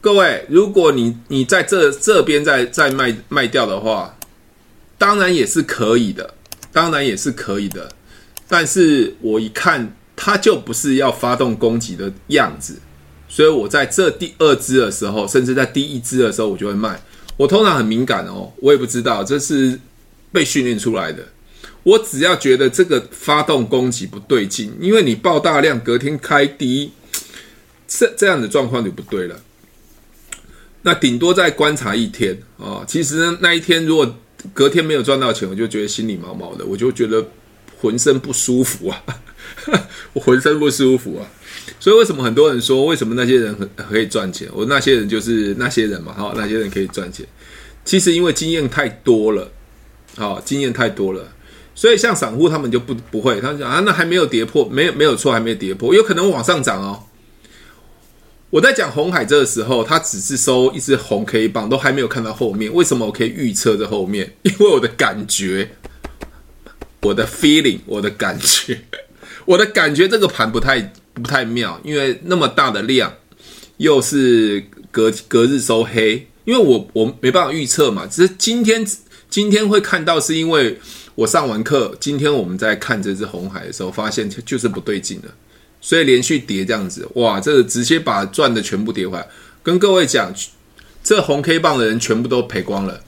[0.00, 4.16] 各位，如果你你在这这边再再卖卖掉的话，
[4.96, 6.34] 当然也是可以的，
[6.72, 7.90] 当然也是可以的。
[8.48, 12.78] 但是我一看，它就不是要发动攻击的样子，
[13.28, 17.00] 所以我在这第二支的时候，甚至在第一支的时候，我就会卖。
[17.36, 19.78] 我通常很敏感哦，我也不知道这是
[20.32, 21.22] 被训练出来的。
[21.82, 26.92] 我只要觉得这个发动攻击不对劲，因为你爆大量，隔天开低，
[27.86, 29.40] 这这样的状况就不对了。
[30.82, 34.16] 那顶多再观察一天啊，其实，那一天如果
[34.54, 37.24] 隔天没有赚到钱，我就觉得心里毛毛的，我就觉得
[37.78, 39.04] 浑身不舒服啊，
[40.14, 41.26] 我浑身不舒服啊。
[41.78, 44.48] 所以为什么很多人说，为什么那些人很可以赚钱？
[44.52, 47.26] 我那些人就是那些人嘛，哈，那些人可以赚钱。
[47.84, 49.48] 其实因为经验太多了，
[50.16, 51.28] 好，经验太多了，
[51.74, 57.04] 所以像散户他们就不不会，他们讲啊，那还没有跌破，没有没有错，还没有跌破，有可能往上涨哦。
[58.50, 62.72] 我在讲红海这个时候，它只是收一只红 K 棒，都还没有看到后面。
[62.72, 64.34] 为什么我可以预测这后面？
[64.42, 65.68] 因为我的感觉，
[67.02, 68.80] 我的 feeling，我的感觉，
[69.44, 73.12] 我的感觉，这个盘不太不太妙，因为那么大的量，
[73.78, 76.26] 又是隔隔日收黑。
[76.44, 78.86] 因为我我没办法预测嘛，只是今天
[79.28, 80.78] 今天会看到，是因为
[81.16, 85.34] 我上完课，今天我们在看这只红海的时候，发现就是不对劲了。
[85.80, 89.26] 所以连续跌这样子，哇，这个直接把赚的全部跌回来。
[89.62, 90.32] 跟各位讲，
[91.02, 93.00] 这红 K 棒的人全部都赔光了，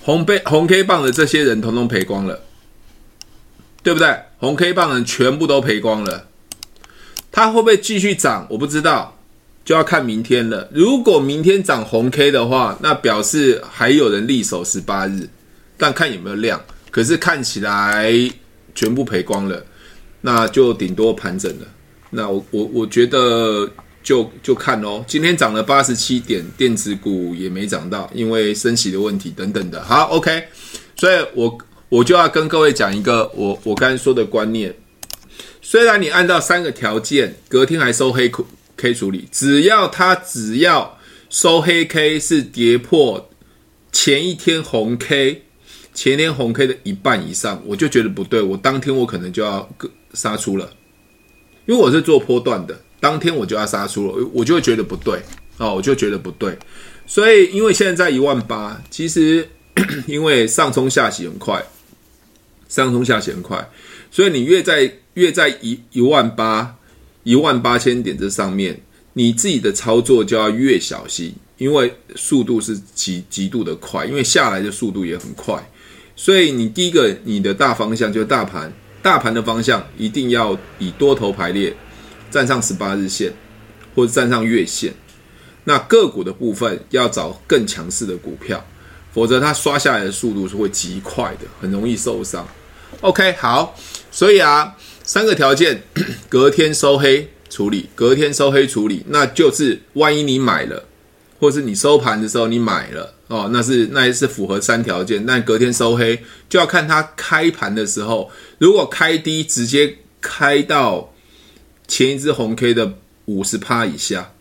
[0.00, 2.42] 红被红 K 棒的这些人统统赔光了，
[3.82, 4.14] 对不对？
[4.38, 6.26] 红 K 棒人全部都赔光了。
[7.30, 8.46] 它会不会继续涨？
[8.50, 9.16] 我不知道，
[9.64, 10.68] 就要看明天了。
[10.72, 15.28] 如果明天涨红 K 的话，那表示还有人力守十八日，
[15.76, 16.60] 但看有没有量。
[16.90, 18.12] 可是看起来
[18.74, 19.64] 全部赔光了。
[20.20, 21.66] 那就顶多盘整了。
[22.10, 23.70] 那我我我觉得
[24.02, 25.04] 就就看哦。
[25.06, 29.80] 今天涨了八十七点，电子股也没涨到，因为升息的问题等等的。
[29.84, 30.42] 好，OK。
[30.96, 31.56] 所以我
[31.88, 34.74] 我就要跟各位讲一个我我刚才说的观念。
[35.60, 38.30] 虽然你按照三个条件，隔天还收黑
[38.76, 40.98] K 处理，只要它只要
[41.30, 43.28] 收黑 K 是跌破
[43.92, 45.42] 前一天红 K，
[45.92, 48.40] 前天红 K 的一半以上，我就觉得不对。
[48.40, 49.68] 我当天我可能就要
[50.14, 50.70] 杀出了，
[51.66, 55.20] 因为我是做波段的，当天我就要杀出了，我就会觉得不对
[55.58, 56.56] 哦，我就觉得不对。
[57.06, 59.48] 所以，因为现在在一万八，其实
[60.06, 61.62] 因为上冲下洗很快，
[62.68, 63.68] 上冲下洗很快，
[64.10, 66.76] 所以你越在越在一一万八、
[67.24, 68.80] 一万八千点这上面，
[69.14, 75.68] 你自己的操作就要越小心，因为速度是极极度的快，因为下来的速度也很快，
[76.14, 78.72] 所以你第一个你的大方向就是大盘。
[79.00, 81.72] 大盘的方向一定要以多头排列，
[82.32, 83.32] 站上十八日线，
[83.94, 84.92] 或者站上月线。
[85.64, 88.62] 那个股的部分要找更强势的股票，
[89.12, 92.46] 否则它刷下来的速度是会极快的，很容易受伤。
[93.00, 93.76] OK，好，
[94.10, 95.82] 所以啊，三个条件，
[96.28, 100.84] 隔天收黑处理，隔天收黑处理，那就是万一你买了，
[101.38, 103.14] 或是你收盘的时候你买了。
[103.28, 111.12] 哦，那是那也是符合三条件，但隔天收黑就要看它开盘的时候，如果开低直接开到
[111.86, 112.94] 前一支红 K 的
[113.26, 114.32] 五十趴以下，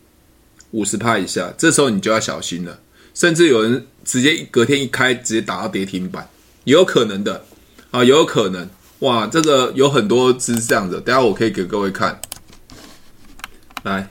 [0.72, 2.80] 五十趴以下，这时候你就要小心了。
[3.14, 6.30] 甚至有人直接隔天一开直接打到跌停板，
[6.64, 7.44] 也有可能的
[7.92, 8.70] 啊，有可能。
[9.00, 12.20] 哇，这个有很多只是这样子，等下我可以给各位看，
[13.84, 14.10] 来。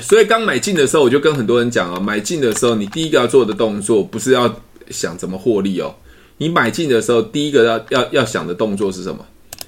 [0.00, 5.94] 所以刚买进的时候，我就跟很多人讲啊，买进的时候，你第一个要做的动作不是要想怎么获利哦。
[6.38, 9.24] 你买进的时候，第一个要要要想的动作是什么？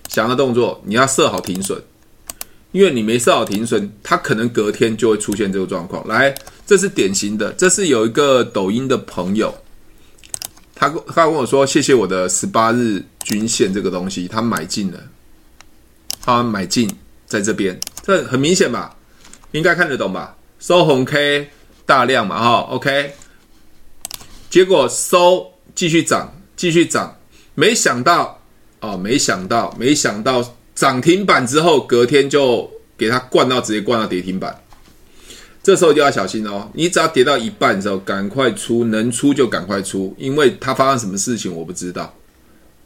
[0.09, 1.79] 想的动作，你要设好停损，
[2.73, 6.07] 因为你没设好停损，它可能隔天就会出现这个状况。
[6.09, 6.35] 来，
[6.67, 9.55] 这是典型的，这是有一个抖音的朋友，
[10.81, 14.99] 他他跟我说谢谢我的十八日均线这个东西，他买进了，
[16.23, 16.91] 他买进
[17.27, 18.97] 在这边，这很明显吧？
[19.53, 20.35] 应该看得懂吧？
[20.59, 21.51] 收红 K
[21.85, 23.13] 大量嘛，哈，OK，
[24.49, 27.15] 结果收继续涨，继续涨，
[27.55, 28.41] 没想到
[28.81, 30.43] 哦，没想到，没想到
[30.75, 34.59] 涨停板之后，隔天就给它灌到直接灌到跌停板。
[35.63, 36.71] 这时候就要小心哦！
[36.73, 42.17] 你只要跌到一半的时候，赶快出，能出就赶快出，因为它发生什么事情我不知道，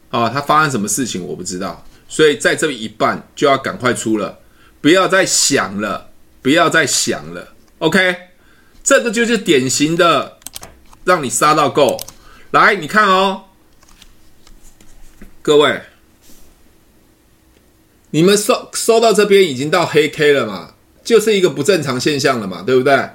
[0.09, 4.39] 啊，它发生什么事情我不知道，所以在这一半就要赶快出了，
[4.81, 6.09] 不要再想了，
[6.41, 8.15] 不要再想了，OK？
[8.83, 10.37] 这个就是典型的
[11.05, 11.97] 让你杀到够。
[12.51, 13.45] 来，你看哦，
[15.41, 15.81] 各位，
[18.11, 20.74] 你们收收到这边已经到黑 K 了嘛？
[21.05, 23.07] 就是一个不正常现象了嘛，对不对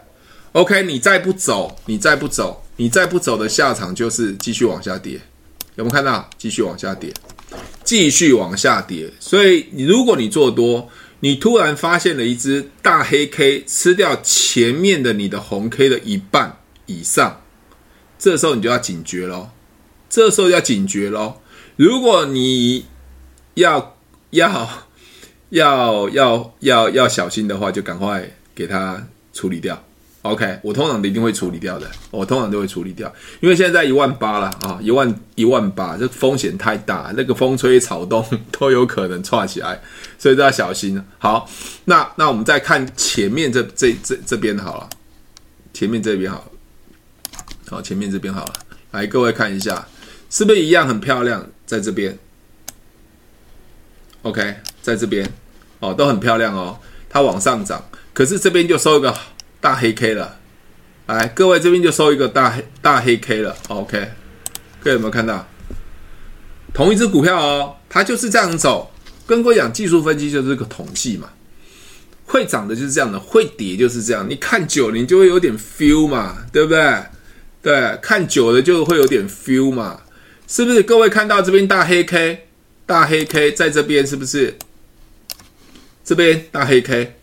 [0.53, 5.20] ？OK，你再不走，你再不走，你再不走的下场就是继续往下跌。
[5.74, 6.31] 有没有看到？
[6.38, 7.12] 继续往下跌，
[7.83, 9.12] 继续往下跌。
[9.18, 17.42] 所以，如果你做多，你突然发现了一只大黑 K 吃掉前面的你的红 K 的一半以上，
[18.18, 19.50] 这时候你就要警觉咯。
[20.09, 21.42] 这时候要警觉咯。
[21.74, 22.87] 如果你
[23.55, 23.96] 要
[24.31, 24.87] 要。
[25.51, 29.81] 要要要要小心的话，就赶快给它处理掉。
[30.23, 33.11] OK，我通常都一定会处理掉的，我通常都会处理掉，
[33.41, 39.81] 因为现在一万八了啊，一万一万八，这风险太大，那个风吹草动都有可能窜起来，
[40.19, 41.03] 所以都要小心。
[41.17, 41.49] 好，
[41.87, 44.91] 那那我们再看前面这这这这边好了，
[45.73, 46.45] 前面这边好，
[47.71, 48.53] 好，前面这边好了，
[48.91, 49.89] 来各位看一下，
[50.29, 52.19] 是不是一样很漂亮，在这边
[54.22, 55.28] ？OK，在这边。
[55.83, 56.78] 哦，都很漂亮哦，
[57.09, 59.16] 它往上涨，可是这边就收一个
[59.62, 60.37] 大黑 K 了，
[61.06, 64.11] 来，各位这边就收一个大黑大黑 K 了，OK，
[64.80, 65.48] 各位有没有看到？
[66.74, 68.92] 同一只股票哦，它就是这样走，
[69.26, 71.30] 跟各位讲，技术分析就是个统计嘛，
[72.26, 77.02] 会涨的就是这样的，会跌就是这样，你看久了你就会有点 feel 嘛，对不对？
[77.62, 80.02] 对，看久了就会有点 feel 嘛，
[80.46, 80.83] 是不是？
[80.83, 82.48] 各位看到这边大黑 K，
[82.90, 84.59] 大黑 K 在这边是不是？
[86.05, 87.14] 这边大黑 K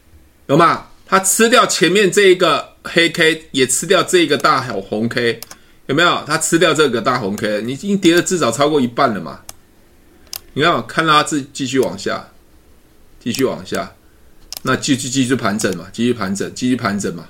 [0.46, 0.88] 有吗？
[1.06, 5.42] 它吃掉前面这一个黑 K，也吃掉这个大小红 K，
[5.88, 6.24] 有没有？
[6.26, 9.42] 它吃掉这个大红 K，你已经跌了至少超过一半了嘛？
[10.54, 12.30] 你看，看到它自继续往下，
[13.22, 13.94] 继续往下，
[14.62, 17.28] 那继续继续盘整嘛，继续盘整，继续盘整嘛，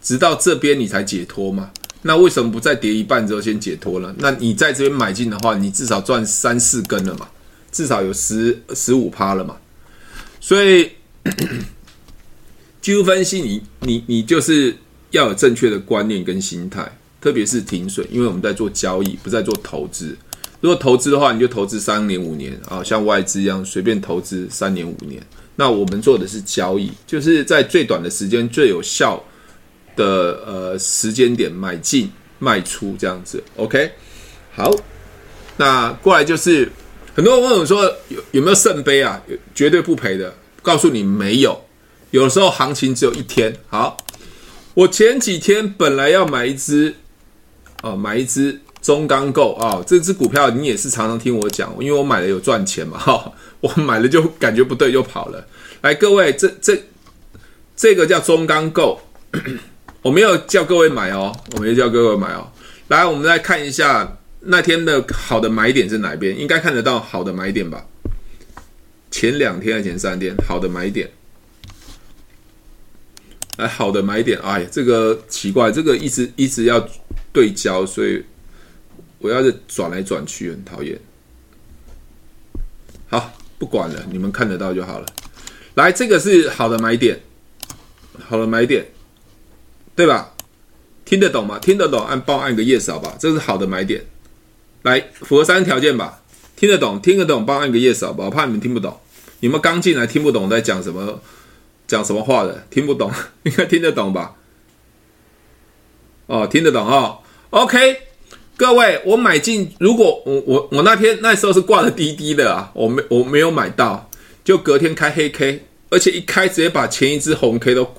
[0.00, 1.72] 直到这边你才解脱嘛？
[2.02, 4.14] 那为什么不再跌一半之后先解脱了？
[4.18, 7.28] 那你在这边买进的话，你至少赚三四根了嘛？
[7.72, 9.56] 至少有十十五趴了嘛？
[10.38, 10.90] 所以，
[12.82, 14.76] 技术分析你，你你就是
[15.10, 20.14] 要有正确的观念跟心态，特别是停损，因为我们在做交易，不在做投资。
[20.60, 25.24] 如果投资的话，你就投资三年五年啊，像外资一样随便投资三年五年。
[25.56, 29.22] 那我们做的是交易，就是在最短的时间、最有效
[29.96, 33.42] 的呃时间点买进卖出这样子。
[33.56, 33.92] OK，
[34.54, 34.70] 好，
[35.56, 36.70] 那过来就是。
[37.14, 39.22] 很多人问我说：“有有没有圣杯啊？
[39.54, 41.60] 绝对不赔的。”告诉你没有。
[42.10, 43.54] 有时候行情只有一天。
[43.68, 43.96] 好，
[44.74, 46.94] 我前几天本来要买一只，
[47.82, 52.98] 哦，买一只中钢构啊，这只股票你也是常常听我讲，因为我买了有赚钱嘛。
[52.98, 55.46] 哈、 我买了就感觉不对，就跑了。
[55.82, 56.82] 来，各位，这这
[57.76, 59.00] 这个叫中钢构，
[60.00, 62.48] 我没有叫各位买哦，我没有叫各位买哦。
[62.88, 64.16] 来，我们来看一下。
[64.44, 66.38] 那天的好的买点是哪边？
[66.38, 67.86] 应该看得到好的买点吧？
[69.10, 70.34] 前两天还是前三天？
[70.46, 71.08] 好的买点，
[73.56, 76.88] 哎，好的买点，哎，这个奇怪，这个一直一直要
[77.32, 78.24] 对焦，所以
[79.18, 80.98] 我要是转来转去，很讨厌。
[83.08, 85.06] 好，不管了，你们看得到就好了。
[85.74, 87.20] 来，这个是好的买点，
[88.18, 88.86] 好的买点，
[89.94, 90.34] 对吧？
[91.04, 91.58] 听得懂吗？
[91.58, 93.14] 听得懂，按报按个 yes 好吧？
[93.20, 94.04] 这是好的买点。
[94.82, 96.20] 来，符合三个条件吧？
[96.56, 98.28] 听得懂，听得懂，帮按个 yes 好不好？
[98.28, 98.96] 我怕你们听不懂。
[99.40, 101.20] 你们刚进来听不懂在讲什么，
[101.88, 103.10] 讲什么话的，听不懂，
[103.42, 104.34] 应该听得懂吧？
[106.26, 107.18] 哦，听得懂哦。
[107.50, 107.96] OK，
[108.56, 114.08] 各位，我买进，如果我我我那天那时候是挂的滴滴的啊，我没我没有买到，
[114.44, 117.92] 就隔天开黑 K，而且一开直接把前一支红 K 都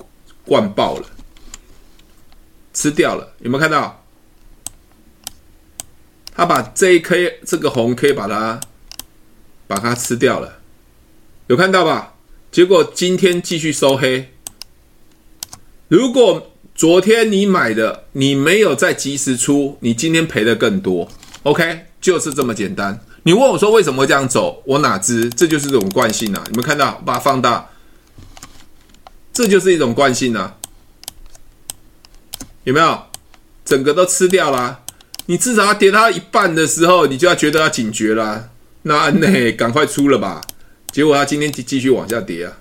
[0.46, 1.06] 灌爆了，
[2.72, 4.03] 吃掉了，有没有看到？
[6.34, 7.14] 他把这一颗
[7.44, 8.60] 这个红可以把它
[9.66, 10.58] 把它吃掉了，
[11.46, 12.14] 有看到吧？
[12.50, 14.32] 结果今天继续收黑。
[15.88, 21.08] 如果昨天你买的，你没有在及时出，你今天赔的更多。
[21.44, 22.98] OK，就是这么简单。
[23.22, 25.30] 你问我说为什么会这样走，我哪知？
[25.30, 26.44] 这就是这种惯性啊！
[26.50, 27.70] 你们看到，把它放大，
[29.32, 30.56] 这就是一种惯性啊！
[32.64, 33.02] 有没有？
[33.64, 34.83] 整个都吃掉了。
[35.26, 38.50] 你至少要跌到一半的时候，你就要觉得要警觉啦。
[38.82, 40.40] 那那 赶快出了吧。
[40.92, 42.52] 结果它今天继继续往下跌啊。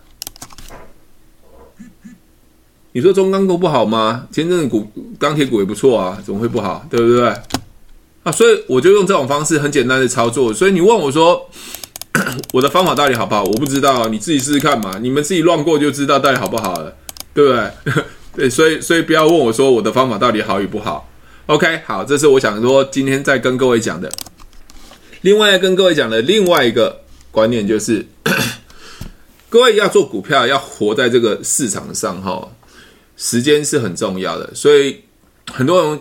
[2.93, 4.28] 你说中钢股不好吗？
[4.32, 4.88] 前阵子股
[5.20, 6.86] 钢铁股也不错啊，怎么会不好？
[6.89, 7.28] 对不对？
[8.24, 10.53] 啊，所以我就用这种方式很简单的操作。
[10.53, 11.49] 所以你问我说，
[12.53, 13.43] 我的方法到底好不好？
[13.43, 14.97] 我不知道，你自己试试看嘛。
[15.01, 16.95] 你们自己乱过就知道到底好不好了，
[17.34, 18.03] 对不对？
[18.38, 21.09] 对，所以所以不要问我说我的方法到底好与不好。
[21.48, 24.10] OK，好，这是我想说今天再跟各位讲的。
[25.22, 28.06] 另外跟各位讲的另外一个观念就是，
[29.50, 32.50] 各位要做股票，要活在这个市场上哈。
[33.18, 35.02] 时间是很重要的，所以
[35.52, 36.00] 很多人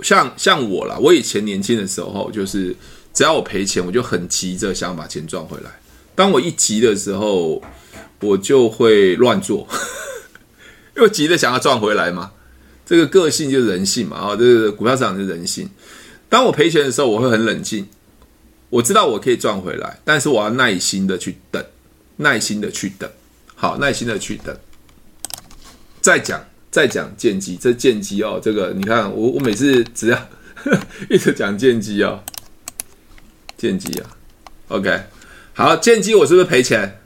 [0.00, 2.76] 像像我啦，我以前年轻的时候，就是
[3.14, 5.80] 只要我赔钱，我就很急着想把钱赚回来。
[6.14, 7.62] 当我一急的时候，
[8.20, 9.66] 我就会乱做，
[10.96, 12.32] 因为急着想要赚回来嘛。
[12.92, 15.66] 这个个性就是人性嘛，啊，这个股票市场是人性。
[16.28, 17.88] 当我赔钱的时候，我会很冷静，
[18.68, 21.64] 我知道我可以赚回来，但是我要耐心的去等，
[22.16, 23.10] 耐心的去等，
[23.54, 24.54] 好，耐心的去等。
[26.02, 30.28] 再讲，再讲剑机，这剑机哦，这个你看，我我每次只要
[31.08, 32.22] 一直讲剑机哦，
[33.56, 34.10] 剑机啊
[34.68, 35.00] ，OK，
[35.54, 37.00] 好，剑机我是不是赔钱？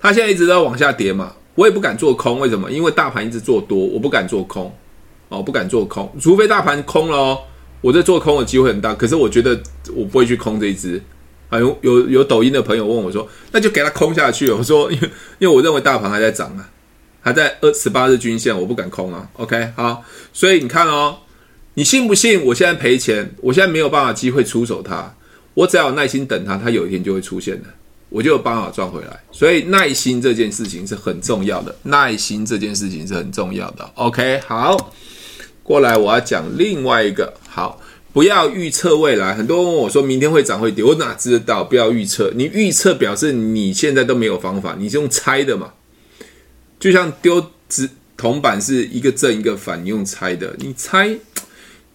[0.00, 2.72] 它现在一直在往下跌嘛，我也不敢做空，为什么？
[2.72, 4.76] 因为大盘一直做多，我不敢做空
[5.28, 7.38] 哦，不敢做空，除非大盘空了哦，
[7.80, 8.94] 我在做空的机会很大。
[8.94, 9.60] 可是我觉得
[9.94, 11.02] 我不会去空这一只
[11.48, 11.58] 啊。
[11.58, 14.50] 有有有抖音的朋友问我说，那就给它空下去。
[14.50, 16.70] 我说，因为因为我认为大盘还在涨啊。
[17.20, 19.28] 还在二十八日均线，我不敢空啊。
[19.34, 20.02] OK，好，
[20.32, 21.18] 所以你看哦，
[21.74, 22.42] 你信不信？
[22.44, 25.12] 我现在赔钱，我现在没有办法机会出手它，
[25.52, 27.68] 我只要有耐心等它，它有一天就会出现的，
[28.08, 29.20] 我就有办法赚回来。
[29.32, 33.90] 所以耐心这件事情是很重要的，耐心这件事情是很重要的。
[33.94, 34.92] OK，好，
[35.68, 37.78] 过来我要讲另外一个，好，
[38.14, 39.34] 不要预测未来。
[39.34, 41.62] 很多人问我说明天会涨会跌，我哪知道？
[41.62, 45.74] 不要预测，你预测表示你现在都没有方法，你是用猜的嘛。
[46.80, 51.18] 就像丢纸铜板是一个正一个反，你用猜的，你猜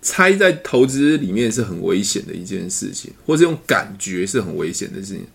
[0.03, 5.25] 猜在投资里面是很危险的一件事情，或是用感觉是很危险的事情。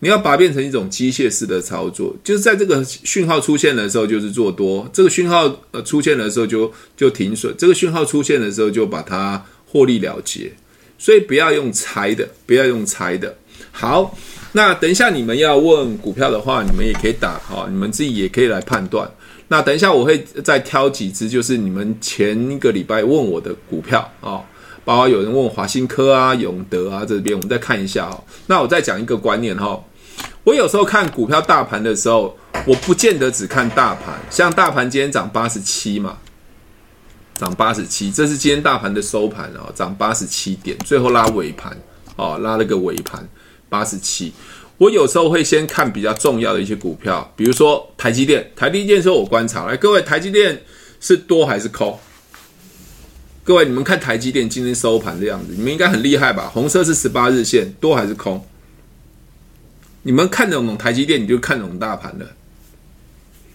[0.00, 10.52] 你要把它变成一种机械式的操作，就是在这个讯号出现的时候就是做多，这个讯号呃出现的时候就就停损，这个讯号出现的时候就把它获利了结。
[10.98, 13.36] 所以不要用猜的，不要用猜的。
[13.70, 14.16] 好。
[14.52, 19.06] 那等一下你们要问股票的话，你们也可以打哈，你们自己也可以来判断。
[19.48, 24.40] 那等一下我会再挑几只，就是你们前一个礼拜问我的股票啊，
[24.86, 28.24] 包括有人问华新科啊、永德啊这边，我们再看一下哦。
[28.46, 29.84] 那我再讲一个观念哈，
[30.44, 36.16] 我有时候看股票大盘的时候，我不见得只看大盘，像大盘今天涨八十七嘛，
[37.34, 41.76] 涨八十七，这是今天大盘的收盘啊，涨八十七点，最后拉尾盘
[42.14, 43.28] 哦，拉了个尾盘。
[43.68, 44.32] 八十七，
[44.78, 48.48] 我有时候会先看比较重要的一些股票，比如说台积电。
[48.54, 50.62] 台积电是我观察来，各位台积电
[51.00, 51.98] 是多还是空？
[53.46, 56.50] 各位你们看台积电今天收盘的样子，你们应该很厉害吧？
[56.52, 58.44] 红色是十八日线，多还是空？
[60.02, 62.26] 你们看懂台积电，你就看懂大盘了，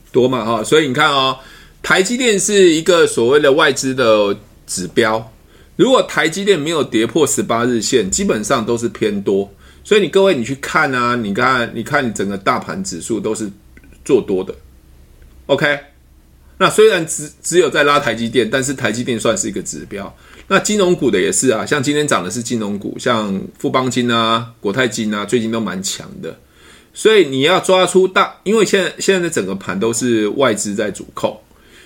[0.09, 0.63] 多嘛哈？
[0.63, 1.37] 所以你看哦，
[1.83, 4.33] 台积电是一个所谓的外资的
[4.65, 5.29] 指标，
[5.75, 9.53] 如果台积电没有跌破十八日线，基本上都是偏多。
[9.83, 13.51] 所以你各位，你去看啊，你看，你看，你整个大盘指数都是
[14.05, 14.55] 做多的
[15.47, 15.77] ，OK？
[16.61, 20.15] 那虽然只只有在拉台积电，但是台积电算是一个指标。
[20.47, 26.37] 那金融股的也是啊，像今天涨的是金融股，像富邦金啊、国泰金啊，最近都蛮强的。
[26.93, 31.35] 所以你要抓出大，因为现在现在的整个盘都是外资在主控，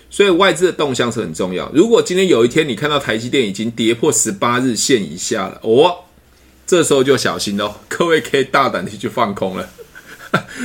[0.09, 1.71] 所以外资的动向是很重要。
[1.73, 5.95] 如果今天有一天你看到台积电已经跌破十八日线以下了，哦。
[6.67, 9.69] 这时候就小心喽，各位可以大胆的去放空了。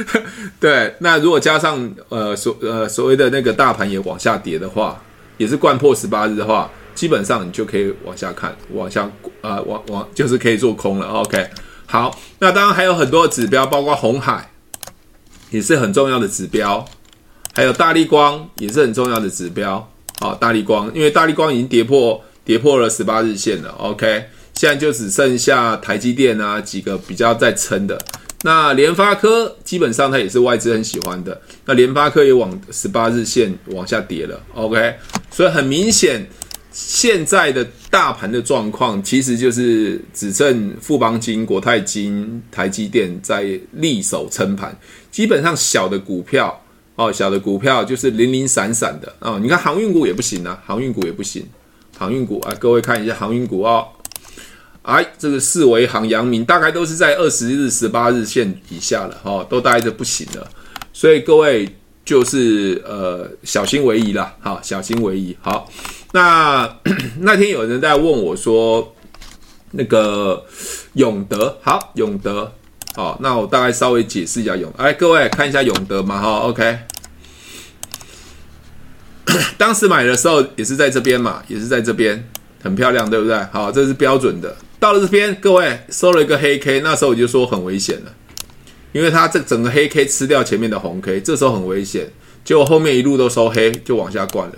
[0.60, 5.02] 对，那如果加上呃所呃所谓的那个大盘也往下跌的话，
[5.36, 9.10] 也是掼破十八日的话，基本上你就可以往下看，往下
[9.40, 11.06] 呃往往就是可以做空了。
[11.06, 11.48] OK，
[11.86, 14.50] 好，那当然还有很多指标，包括红海
[15.50, 16.84] 也是很重要的指标，
[17.52, 19.90] 还有大力光也是很重要的指标。
[20.20, 23.70] 好，大力光因为大力光已经跌破跌破了十八日线了。
[23.78, 24.24] OK。
[24.52, 27.98] 现在就只剩下台积电啊几个比较在撑的，
[28.42, 34.94] 那联发科基本上它也是外资很喜欢的，那联发科也往十八日线往下跌了，OK，
[35.30, 36.26] 所以很明显，
[36.72, 44.74] 现在的大盘的状况其实就是只剩富邦金、国泰金、台积电在力守撑盘，
[45.10, 46.58] 基本上小的股票
[46.94, 51.44] 哦，小的股票就是零零散散的哦，你看航运股也不行啊，航运股也不行，
[51.98, 53.86] 航运股啊，各位看一下航运股哦。
[54.82, 60.50] 哎，这个四维行、阳明大概都是在二十日、十八日线以下了，哈、哦，都待着不行了。
[60.92, 61.68] 所以各位
[62.04, 65.36] 就是呃小心为宜啦，好，小心为宜。
[65.42, 65.70] 好，
[66.12, 66.78] 那
[67.20, 68.94] 那天有人在问我说，
[69.72, 70.44] 那个
[70.94, 72.50] 永德，好，永德，
[72.94, 76.78] 好，那我大概稍微解释一下永，哎，各位看一下永德嘛，哈，OK。
[79.56, 82.28] 当时买的时候也是在这边嘛，也是在这边，
[82.62, 83.38] 很漂亮，对不对？
[83.52, 84.56] 好，这是标准的。
[84.80, 88.14] 到了这边，各位收了一个黑 K，那时候我就说很危险了，
[88.92, 92.10] 因为它这整个黑 K 吃掉前面的红 K，这时候很危险。
[92.42, 94.54] 结果后面一路都收黑，就往下灌了。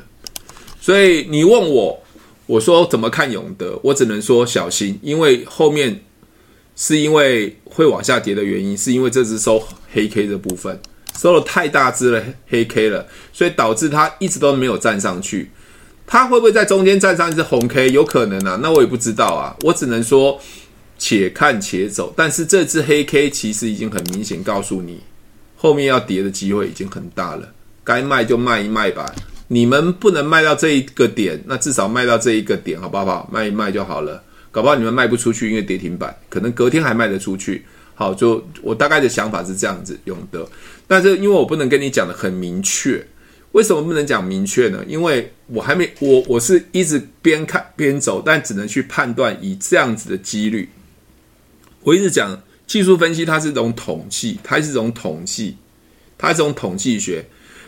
[0.81, 2.01] 所以你问我，
[2.47, 6.05] 我说怎么看永德，我只能说小心，因为后面
[6.77, 9.61] 是因为会往下跌的原因，是因为这只收
[9.93, 10.81] 黑 K 的部分
[11.19, 15.51] 收了太大只的黑 K 了，所以导致它一直都没有站上去。
[16.13, 17.89] 它会不会在中间站上一只红 K？
[17.89, 19.57] 有可能啊，那我也不知道啊。
[19.63, 20.39] 我只能说，
[20.99, 22.13] 且看且走。
[22.15, 25.01] 但是这只黑 K 其实已经很明显告诉你，
[25.57, 27.49] 后面要跌的机会已经很大了。
[27.83, 29.11] 该卖就卖一卖吧。
[29.49, 33.27] 你们不能卖到这一个点，那至少卖到这一个点，好不好？
[33.33, 34.23] 卖一卖就好了。
[34.51, 37.65] 搞不好你们卖不出去，因为跌停板，可能隔天还卖得出去。
[37.95, 40.47] 好，就我大概的想法是这样子，永德。
[40.87, 43.03] 但是因为我不能跟你讲得很明确。
[43.53, 44.83] 为什么不能讲明确呢？
[44.89, 50.71] 因为我还没我我是一直边看边走，但只能去判断以这样子的几率。
[51.83, 55.57] 我一直讲技术分析，它是一种统计，它是一种统计，
[56.17, 57.25] 它是一种统计学。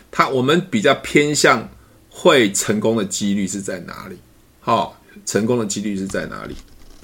[0.09, 1.69] 它我们比较偏向
[2.09, 4.17] 会成功的几率是在哪里？
[4.61, 6.55] 好，成功的几率是在哪里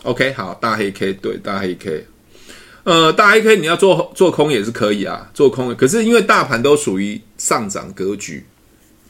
[0.02, 2.08] ？OK，好，大黑 K 对，大黑 K，
[2.84, 5.76] 呃，大黑 K 你要做做空也是可以啊，做空。
[5.76, 8.44] 可是因为大盘都属于上涨格局。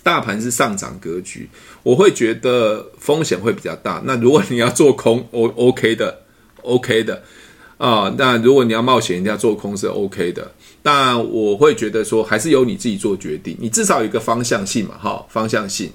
[0.03, 1.47] 大盘是上涨格局，
[1.83, 4.01] 我会觉得风险会比较大。
[4.05, 6.21] 那如果你要做空， O OK 的
[6.63, 7.21] ，OK 的
[7.77, 10.51] 啊、那如果你要冒险，一定要做空是 OK 的。
[10.83, 13.57] 但我会觉得说，还是由你自己做决定。
[13.59, 15.91] 你至少有一个方向性嘛，哈，方向性。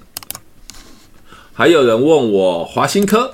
[1.53, 3.33] 还有人问我华新科，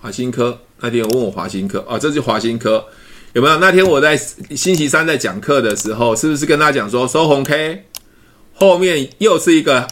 [0.00, 2.84] 华新科那天有问我华新科啊，这是华新科
[3.32, 3.56] 有没有？
[3.58, 7.84] 那天我在星期三在讲课的时候，是不是跟他讲说收红 K，
[8.54, 9.86] 后面又是一个。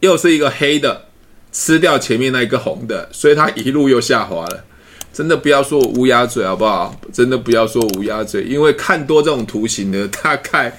[0.00, 1.06] 又是一个黑的，
[1.52, 4.64] 吃掉前面那一个红的，所以它一路又下滑了。
[5.12, 6.98] 真的不要说我乌鸦嘴好不好？
[7.12, 10.78] 真的不要说乌鸦嘴，因为看多这种图形的，大概，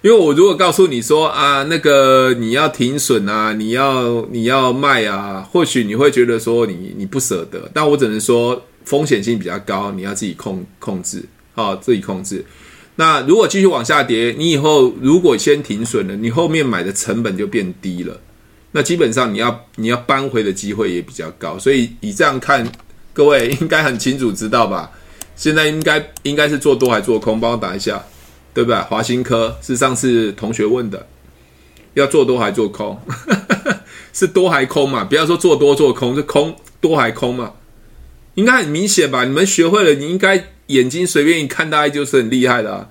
[0.00, 12.44] 因为我如果告诉你说啊，那个你要停损啊，你要你要卖啊，或许你会觉得说你你不舍得，但我只能说风险性比较高，你要自己控控制，好，自己控制。
[12.94, 18.20] 那如果继续往下跌，你以后如果先停损了，你后面买的成本就变低了。
[18.76, 22.66] 那基本上你要你要扳回的机会也比较高，所以以这样看，
[23.12, 24.90] 各位 应该很清楚知道吧？
[25.36, 27.38] 现在应该应该是做多还做空？
[27.38, 28.04] 帮我打一下，
[28.52, 28.80] 对不对？
[28.80, 31.06] 华新科是上次同学问的，
[31.94, 33.00] 要做多还做空？
[34.12, 35.04] 是多还空嘛？
[35.04, 37.52] 不要说做多做空，是空多还空嘛？
[38.34, 39.24] 应该很明显吧？
[39.24, 42.90] 你们学会了，你应该眼睛随便一看，大概就是很厉害的，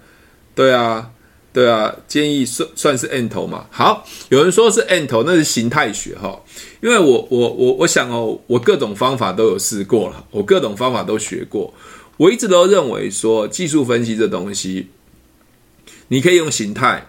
[0.55, 1.09] 对啊。
[1.54, 3.68] 对啊，建议算算是 N 头嘛。
[3.70, 6.41] 好，有人说是 N 头，那是形态学哈。
[6.82, 11.72] 因为我我我我想哦，我各种方法都有试过了，我各种方法都学过。
[12.18, 14.88] 我一直都认为说，技术分析这东西，
[16.08, 17.08] 你可以用形态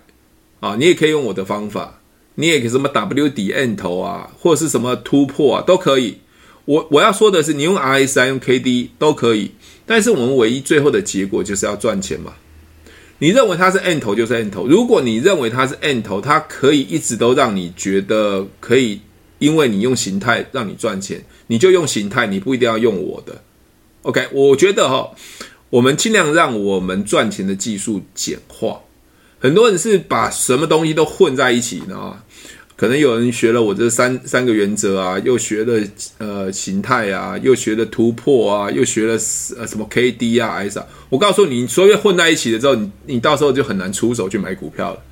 [0.61, 2.01] 啊，你也可以用我的方法，
[2.35, 6.19] 你也可以什么 W 底 N 头啊，或者是什么突破啊，都可以。
[6.67, 9.53] 我我要说的是，你用 RSI 用 KD 都可以，
[9.87, 12.35] 但是我们唯一最后的结果就是要赚钱嘛。
[13.19, 14.67] 你认为它是 N 头就是 N 头。
[14.67, 19.01] 如果你认为它是 N 头，它可以一直都让你觉得可以，
[19.39, 23.41] 因为你用形态让你赚钱，你就用形态，你不一定要用我的。
[24.03, 25.11] OK，我觉得哈，
[25.71, 28.81] 我们尽量让我们赚钱的技术简化。
[29.39, 32.19] 很多人是把什么东西都混在一起呢？
[32.85, 35.83] 可能有人学了我这三三个原则啊，又学了
[36.19, 39.15] 呃形态啊，又学了突破啊，又学了
[39.57, 40.85] 呃什么 K D 啊 S 啊。
[41.09, 45.03] 我告诉你，所有混在一起的时候，你你到时候就很难出手去买股票了。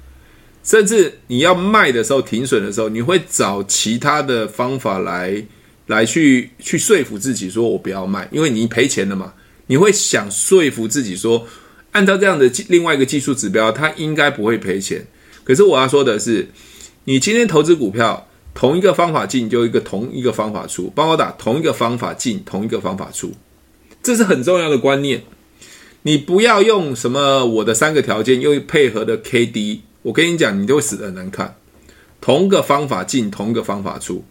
[0.62, 5.42] 甚至你要卖的时候，停损的时候，你会找其他的方法来
[5.86, 9.32] 来去去说服自己说，我不要卖，因为你赔钱了嘛。
[9.68, 11.46] 你会想说服自己说，
[11.92, 15.02] 按照这样的另外一个技术指标，它应该不会赔钱。
[15.42, 16.46] 可是我要说的是，
[17.04, 23.32] 你今天投资股票，同一个方法进就一个同一个方法出，帮我打同一个方法进，同一个方法出，
[24.02, 25.24] 这是很重要的观念。
[26.02, 31.56] 你不要用什么我的三个条件又配合的 KD，我跟你讲，你都会死得很难看。
[32.20, 34.24] 同一个方法进，同一个方法出。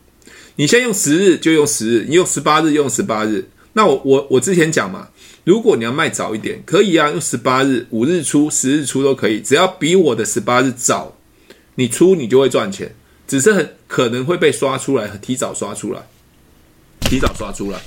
[0.56, 3.50] 你先用十日就用十日，你用十八日用十八日。
[3.74, 5.10] 那我我我之前讲嘛，
[5.44, 11.18] 如果你要卖早一点，可以啊，用十八日、五日出、十日出都可以，只要比我的十八日早，
[11.82, 12.94] 你出你就会赚钱，
[13.28, 16.02] 只是很可能会被刷出来，提早刷出来，
[17.00, 17.82] 提早刷出来。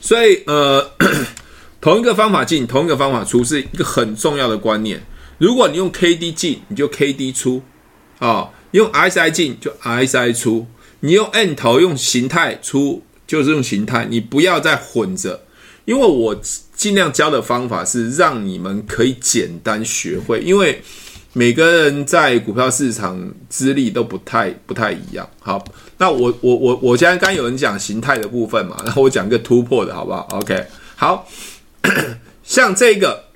[0.00, 0.92] 所以呃，
[1.82, 5.02] 同一个方法进，同一个方法出是一个很重要的观念。
[5.38, 7.60] 如果你用 KD 进，你就 KD 出
[8.20, 10.68] 啊；用 SI 进就 SI 出。
[11.00, 15.44] 你用 N 头用形态出，就是用形态，你不要再混着，
[15.86, 16.40] 因为我
[16.76, 20.82] 尽量教的方法是让你们可以简单学会，因为
[21.32, 25.28] 每个人在股票市场资历都不太不太一样。
[25.38, 25.64] 好，
[25.98, 30.66] 那我我我我现在刚有人讲形态的部分嘛， 然后我讲个突破的好不好？OK，
[30.96, 31.28] 好，
[32.42, 33.26] 像这个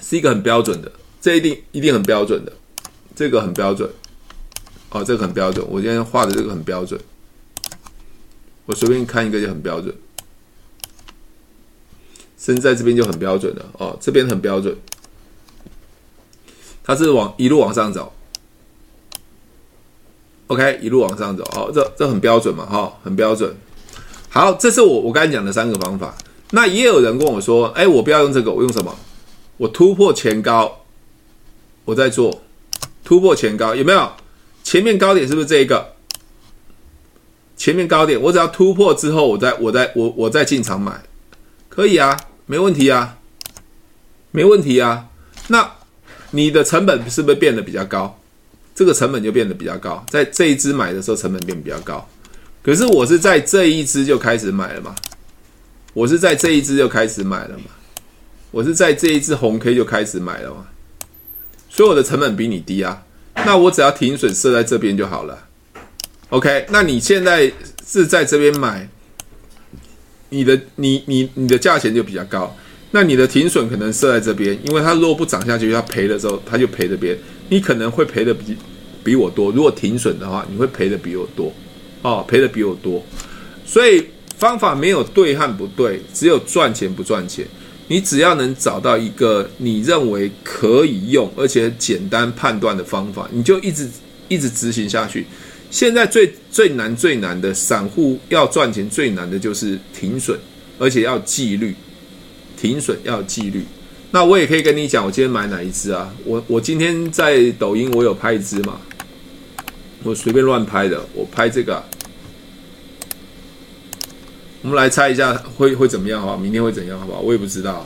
[0.00, 2.52] 是一个很标准的，这一定一定很标准的，
[3.14, 3.88] 这个很标准。
[4.90, 5.64] 哦，这个很标准。
[5.70, 7.00] 我今天画的这个很标准，
[8.66, 9.94] 我随便看一个就很标准。
[12.36, 13.64] 身在这边就很标准了。
[13.78, 14.76] 哦，这边很标准，
[16.84, 18.12] 它是往一路往上走。
[20.48, 21.42] OK，一路往上走。
[21.54, 22.66] 哦，这这很标准嘛？
[22.66, 23.54] 哈、哦，很标准。
[24.28, 26.14] 好，这是我我刚才讲的三个方法。
[26.50, 28.94] 那也有人跟我说，哎，我不要用这个，我用什么？
[29.56, 30.84] 我突破前高，
[31.84, 32.42] 我在做
[33.04, 34.12] 突破前高，有没有？
[34.62, 35.92] 前面高点是不是这一个？
[37.56, 41.02] 前面高点，我只要突破之后，我再我再我我再进场买，
[41.68, 43.18] 可以啊，没问题啊，
[44.30, 45.08] 没问题啊。
[45.48, 45.70] 那
[46.32, 48.18] 你的成本是不是变得比较高？
[48.74, 52.08] 这个成本就变得比较高，在这一支买的时候成本变比较高。
[52.62, 54.94] 可是我是在这一支就开始买了嘛，
[55.92, 57.64] 我是在这一支就开始买了嘛，
[58.50, 60.68] 我是在这一支红 K 就开始买了嘛，
[61.68, 63.04] 所以我的成本比你低啊。
[63.44, 65.48] 那我只要停损设在这边就好了
[66.30, 66.66] ，OK？
[66.70, 67.52] 那你现在
[67.86, 68.88] 是在这边买，
[70.30, 72.56] 你的你你你的价钱就比较高，
[72.94, 77.18] 那你的停损可能设在这边，因为它如果不涨下去，它赔的时候它就赔这边，
[77.48, 78.56] 你可能会赔的比
[79.02, 79.50] 比我多。
[79.50, 81.52] 如果停损的话，你会赔的比我多，
[82.02, 83.02] 哦，赔的比我多。
[83.64, 84.04] 所以
[84.36, 87.46] 方法没有对和不对，只有赚钱不赚钱。
[87.88, 93.88] 你只要能找到一个你认为可以用而且简单判断的方法，你就一直
[94.28, 95.26] 一直执行下去。
[95.70, 100.38] 现在最最难最难的散户要赚钱最难的就是停损，
[100.78, 101.74] 而且要纪律。
[102.62, 103.66] 停损要纪律。
[104.12, 106.14] 那我也可以跟你讲，我今天买哪一支啊？
[106.24, 108.80] 我我今天在抖音我有拍一支嘛，
[110.04, 111.82] 我随便乱拍的，我拍这个。
[114.60, 116.40] 我们来猜一下会会怎么样好吧？
[116.40, 117.18] 明天会怎样好不好？
[117.18, 117.84] 我也不知道。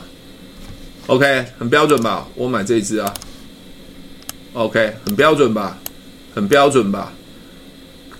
[1.06, 2.28] OK，很标准吧？
[2.34, 3.14] 我买这一支啊。
[4.52, 5.78] OK，很标准吧？
[6.34, 7.14] 很标准吧？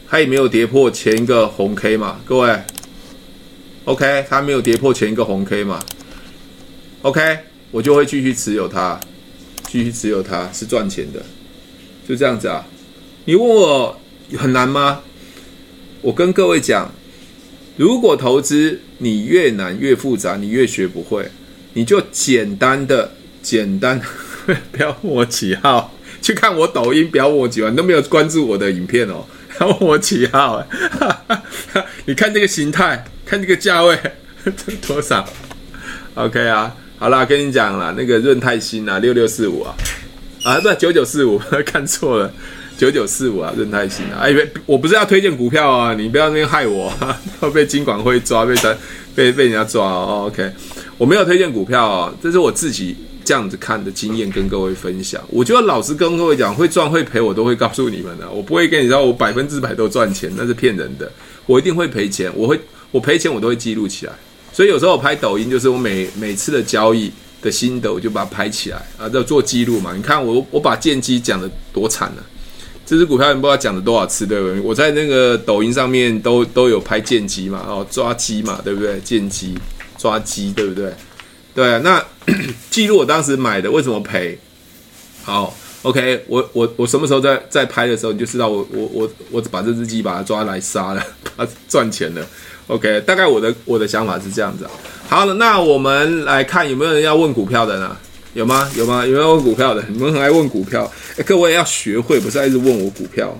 [0.09, 2.59] 它也没有跌破前一个红 K 嘛，各位。
[3.85, 5.85] OK，它没有跌破前一个红 K 嘛。
[7.03, 7.39] OK，
[7.71, 8.99] 我就会继续持有它，
[9.69, 11.23] 继续持有它是赚钱的，
[12.09, 12.67] 就这样子啊。
[13.25, 14.01] 你问我
[14.37, 15.03] 很难吗？
[16.03, 16.93] 我跟各位讲。
[17.77, 21.31] 如果投资你越难越复杂，你越学不会，
[21.75, 24.01] 你就简单的简单，
[24.73, 25.93] 不要问我几号，
[26.23, 29.27] 去看我抖音，不要问我几号，你都没有关注我的影片哦，
[29.61, 30.67] 要问我几号？
[32.07, 33.99] 你看这个形态，看这个价位
[34.89, 35.29] 多少
[36.15, 39.75] ？OK 啊，好啦，跟你讲啦，那个润泰新啊，六六四五啊，
[40.43, 42.33] 啊不九九四五， 看错了。
[42.79, 44.19] 九九四五啊，润泰新啊！
[44.21, 46.93] 哎，别，我不是要推荐股票啊，你不要那边害我，
[47.41, 48.77] 要被金管会抓，被他
[49.15, 50.25] 被被人家抓哦。
[50.27, 50.53] OK，
[50.99, 52.95] 我没有推荐股票啊，这是我自己
[53.25, 55.23] 这样子看的经验，跟各位分享。
[55.29, 58.31] 我觉得老实跟各位讲，会赚会赔，我都会告诉你们的。
[58.31, 61.11] 我不会跟你说我百分之百都赚钱，那是骗人的。
[61.47, 64.13] 我一定会赔钱，我会我赔钱我都会记录起来。
[64.57, 69.93] 所以有时候我拍抖音，就是我每每次的交易的心得，我就把它拍起来啊，要做记录嘛。
[69.95, 72.23] 你看我我把剑姬讲的多惨呢、
[72.87, 74.59] 这支股票你不知道讲了多少次，对不对？
[74.61, 78.99] 我在那个抖音上面都都有拍剑姬嘛，哦，抓鸡嘛，对不对？
[79.01, 79.55] 剑姬
[79.99, 80.91] 抓鸡，对不对？
[81.55, 82.03] 对啊，那
[82.71, 84.39] 记录我当时买的，为什么赔？
[85.23, 92.27] 好，OK，我我我什么时候在在拍的时候，你就知道我我我我把这只鸡把它抓来杀了，把它赚钱了。
[92.69, 94.67] OK，大概我的我的想法是这样子。
[95.09, 97.97] 好了，那我们来看有没有人要问股票的呢？
[98.35, 98.71] 有吗？
[98.77, 99.07] 有吗？
[99.07, 99.83] 有没有问股票的？
[99.89, 103.35] 你们很爱问股票，哎，各位要学会，不是一直问我股票，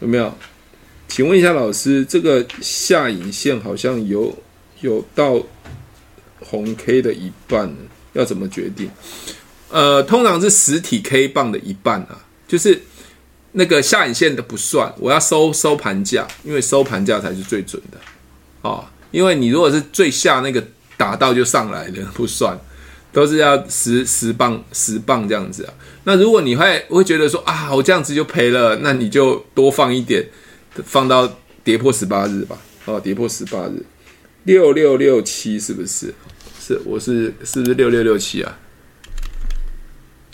[0.00, 0.32] 有没有？
[1.08, 4.36] 请问一下老师，这个下影线好像有
[4.80, 5.40] 有到
[6.40, 7.74] 红 K 的一半，
[8.12, 8.90] 要怎么决定？
[9.70, 12.80] 呃，通常是实体 K 棒的一半啊，就是
[13.52, 17.98] 那个下影线的不算，我要收收盘价，因为收盘价才是最准的
[18.66, 18.84] 哦。
[19.10, 20.62] 因为你如果是最下那个
[20.96, 22.58] 打到就上来的不算，
[23.12, 25.74] 都是要十十磅十磅这样子啊。
[26.04, 30.28] 那如果你会会觉得说啊，我这样子就赔了，那你就多放一点。
[30.84, 31.26] 放到
[31.64, 33.82] 跌破十八日吧，哦，跌破十八日，
[34.44, 36.12] 六六六七是不是？
[36.60, 38.58] 是，我是是不是六六六七啊？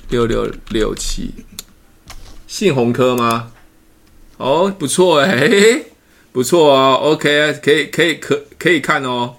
[0.08, 1.32] 六六六七，
[2.48, 3.52] 信鸿科吗？
[4.36, 5.84] 哦，不错哎，
[6.32, 9.34] 不错哦，OK，可以可以可可以看哦，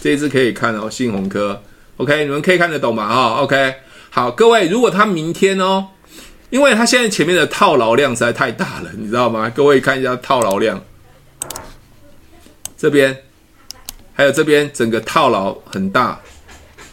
[0.00, 1.62] 这一只可以看哦，信鸿科
[1.96, 3.08] ，OK，你们可以看得懂吗？
[3.08, 3.74] 哈，OK，
[4.10, 5.88] 好，各位，如果他明天哦。
[6.50, 9.50] 因为它现在前面的套牢量实在太大了，你知道吗？
[9.50, 10.80] 各位看一下套牢量，
[12.78, 13.16] 这边
[14.12, 16.20] 还有这边整个套牢很大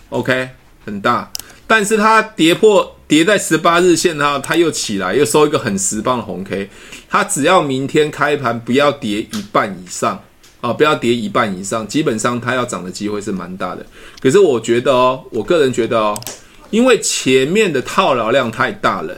[0.10, 0.50] ，OK，
[0.84, 1.32] 很大。
[1.68, 6.68] 但是它跌破跌在十八日线哈，它又起来，又收一个很实棒的红 K。
[7.12, 10.24] 它只要明天开盘不要跌一半以上
[10.62, 13.86] 啊，不要跌一半以上，基本上它要涨的机会是蛮大的。
[14.22, 16.18] 可是我觉得哦，我个人觉得哦，
[16.70, 19.14] 因为前面的套牢量太大了。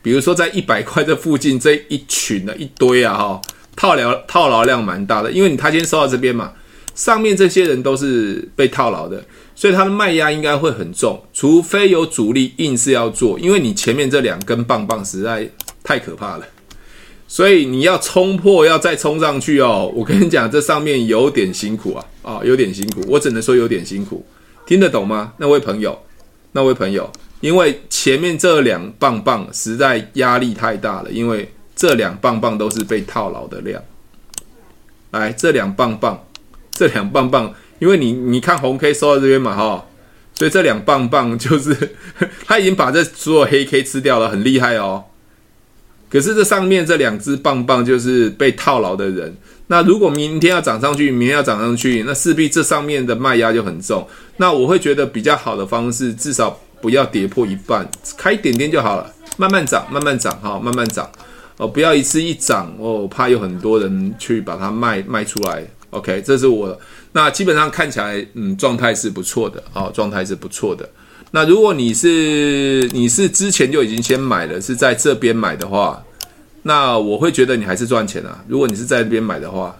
[0.00, 3.42] 比如说，在一百块这附近这一群的一堆啊，哈，
[3.74, 6.52] 套牢套牢量蛮大的，因为你他先收到这边嘛，
[6.94, 9.22] 上面这些人都是被套牢的，
[9.54, 15.50] 所以他的卖压应该会很重，除非有主力硬是要做，因为你前面这两根棒棒实在
[15.82, 16.46] 太可怕了，
[17.28, 24.26] 所以你要冲破，要再冲上去哦，我跟你讲，这上面有点辛苦啊，啊，有点辛苦，我只能说有点辛苦，
[24.66, 25.34] 听得懂吗？
[25.36, 25.96] 那位朋友，
[26.52, 27.08] 那位朋友。
[27.40, 33.80] 因为前面这两棒棒实在压力太大了，因为这两棒棒都是被套牢的量。
[35.12, 36.26] 来，这两棒棒，
[36.72, 39.86] 这两棒棒，因为你你看红 K 收到这边嘛，哈，
[40.34, 41.94] 所以这两棒棒就是
[42.44, 45.04] 他已经把这所有黑 K 吃掉了，很厉害哦。
[46.10, 49.36] 可是这上面这两只棒棒就是被套牢的人。
[49.66, 54.06] 那如果明天要涨上去，明天要涨上去，那势必这上面的卖压就很重。
[54.36, 56.58] 那我会觉得比较好的方式，至少。
[56.80, 61.10] 不要跌破一半，开一点点就好了，慢慢涨，慢慢涨，哈，慢慢涨，
[61.56, 65.66] 哦，不要一次一涨，哦，怕有很多人去把它卖卖出来。
[65.90, 66.80] OK，这是我，
[67.10, 70.88] 那基本上看起来，嗯，状态是不错的，哦，状态是不错的。
[71.30, 76.02] 那如果你是你是之前就已经先买了，是在这边买的话，
[76.62, 78.44] 那我会觉得你还是赚钱啊。
[78.48, 79.76] 如果你是在这边买的话，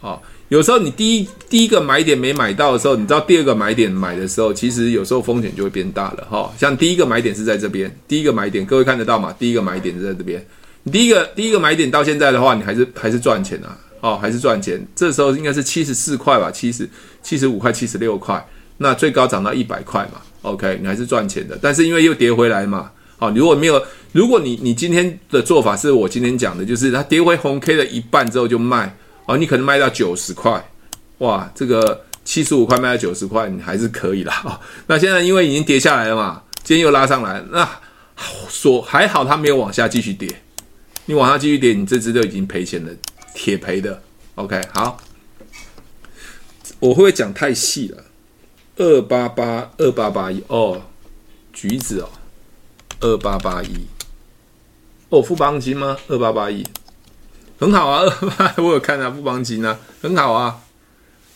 [0.00, 0.22] 好。
[0.48, 6.52] 有时候你第一第一个买点没买到的时候，你知道第二个买点买的时候，其实有时候风险就会变大了哈。
[6.58, 9.32] 像第一个买点是在这边，第一个买点各位看得到吗？
[9.38, 10.44] 第一个买点是在这边，
[10.82, 14.84] 你第一个第一个买点到现在的话，你还是还是赚钱啊，哦，还是赚钱。
[14.96, 16.90] 这时候应该是七十四块吧，七十
[17.22, 18.44] 七十五块，七十六块，
[18.82, 21.58] 那最高涨到一百块嘛，OK，你还是赚钱的。
[21.60, 28.96] 但是因为又跌回来嘛，好，如果没有，如果你你今天的做法是我今天讲的，就是它跌回红 K 的一半之后就卖。
[29.26, 30.64] 哦，你可能卖到九十块，
[31.18, 34.40] 哇，这个七十五块卖到九十块，你还是可以啦。
[34.46, 37.68] 哦，那现在因为已经跌下来了嘛，今天又拉上来，那
[38.48, 40.26] 说还好它没有往下继续跌。
[41.04, 42.90] 你往下继续跌，你这只都已经赔钱了，
[43.34, 44.02] 铁赔的。
[44.36, 44.96] OK，好，
[46.78, 48.02] 我会不会讲太细了？
[48.76, 50.80] 二八八二八八一哦，
[51.52, 52.08] 橘子哦，
[53.00, 53.86] 二八八一。
[55.08, 55.96] 哦，富邦金吗？
[56.08, 56.64] 二八八一。
[57.58, 58.04] 很好啊，
[58.56, 60.60] 我有看啊，富邦金啊，很好啊，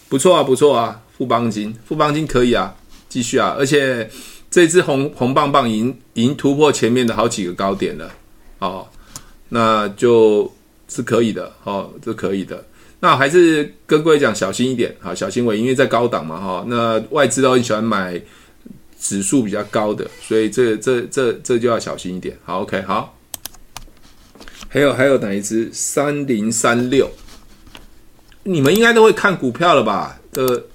[0.09, 2.75] 不错啊，不错啊，富邦金，富邦金可以啊，
[3.11, 4.11] 继续啊，而且
[4.51, 8.11] 这支红红棒棒已经已经突破前面的好几个高点了，
[8.61, 8.89] 哦，
[9.51, 10.51] 那就
[10.89, 12.65] 是可以的，哦，这可以的，
[13.01, 18.21] 那还是跟各位讲小心一点，好，小心为，因为在高档嘛，哈，那外资都很喜欢买
[18.99, 23.19] 指数比较高的，所以这这这这就要小心一点，好，OK，好。
[24.69, 25.71] 还有还有哪一支？
[25.73, 27.09] 三零三六，
[28.43, 30.19] 你们应该都会看股票了吧？
[30.33, 30.67] 这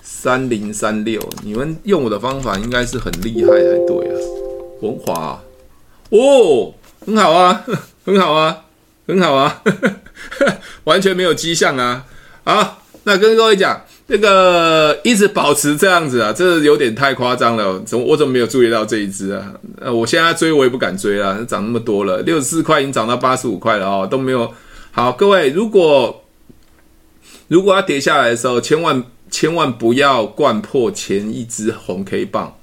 [0.00, 4.14] 三零三六，你们用我的方法应该是很厉害才对啊。
[4.80, 5.42] 文华，
[6.10, 6.72] 哦，
[7.04, 7.64] 很好啊，
[8.04, 8.64] 很好啊，
[9.08, 9.62] 很好啊，
[10.84, 12.04] 完全没有迹象啊。
[12.44, 13.82] 好，那跟各位讲。
[14.08, 17.76] 那个一直保持这样子啊，这有点太夸张了。
[17.80, 19.52] 怎么我怎么没有注意到这一支啊？
[19.80, 24.48] 呃，我现在追我也不敢追了，涨那么多了，六十四块已经涨到八十五块了哦，都没有。
[24.92, 26.22] 好，各位，如果
[27.48, 32.56] 如果要跌下来的时候，千万千万不要掼破前一支红 K 棒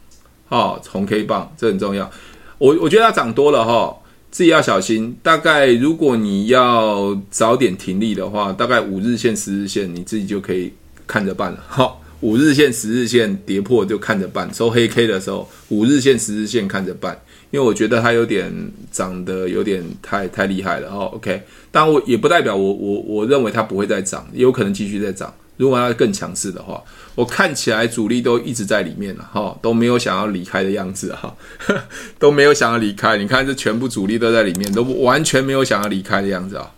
[0.48, 2.10] 哦，红 K 棒这很重要。
[2.58, 3.98] 我我觉得它涨多了哈、哦，
[4.34, 5.16] 自己要小心。
[5.22, 10.74] 大概如果你要早点停利的话，大概五日线、十日线你自己就可以
[11.06, 11.64] 看着办了。
[11.70, 14.52] 好、五日线、十日线跌破就看着办。
[14.52, 17.22] 收黑 K 的时候，五日线、十日线看着办。
[17.52, 18.52] 因为我觉得它有点
[18.92, 21.12] 涨得有点太太厉害了哦。
[21.14, 25.32] OK，但我也不代表我我我认为它不会再涨，也有可能继续再涨。
[25.58, 26.82] 如果它更强势的话，
[27.16, 31.36] 我看起来主力都一直在里面了哈，都没有想要离开的样子哈，
[32.18, 33.18] 都没有想要离开。
[33.18, 36.72] 你看这全部主力都在里面，都完全没有想要离开的样子啊。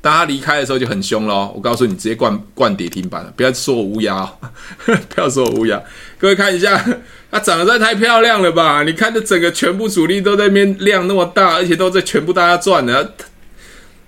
[0.00, 1.50] 当他离开的时候就很凶了。
[1.54, 4.30] 我告诉你，直接灌灌跌停板了，不要说我乌鸦哦，
[4.84, 5.82] 不要说我乌鸦。
[6.18, 6.84] 各位看一下。
[7.30, 8.84] 它长得太漂亮了吧？
[8.84, 13.12] 你看这整个全部主力都在那边量那么大，而且都在全部大家赚的。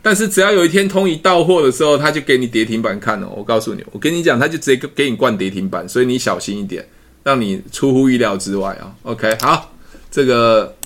[0.06, 3.28] 但是只要有一天通一到货的时候，他就给你跌停板看了。
[3.28, 6.88] 我告诉你，我跟你讲，他就直接给你灌跌停板，所以你小心一点，
[7.24, 8.94] 让你出乎意料之外啊。
[9.02, 9.74] OK，好，
[10.08, 10.76] 这个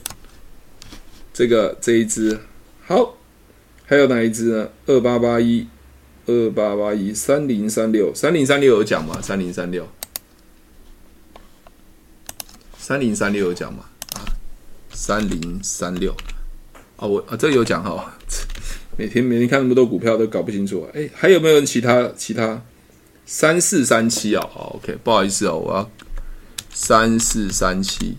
[1.34, 2.40] 这个这一只
[2.86, 3.14] 好，
[3.84, 4.70] 还有哪一只呢？
[4.86, 5.66] 二八八一，
[6.24, 9.18] 二八八一，三零三六，三零三六有讲吗？
[9.20, 9.86] 三零三六。
[12.78, 13.84] 三零三六有讲吗？
[14.14, 14.24] 啊，
[14.88, 16.10] 三零三六
[16.96, 18.16] 啊，我啊这有讲哈。
[19.00, 20.92] 每天每天看那么多股票都搞不清楚啊。
[20.92, 22.60] 哎，还有没有其他其他？
[23.24, 25.90] 三四三七啊，OK，不好意思哦，我要
[26.70, 28.18] 三四三七，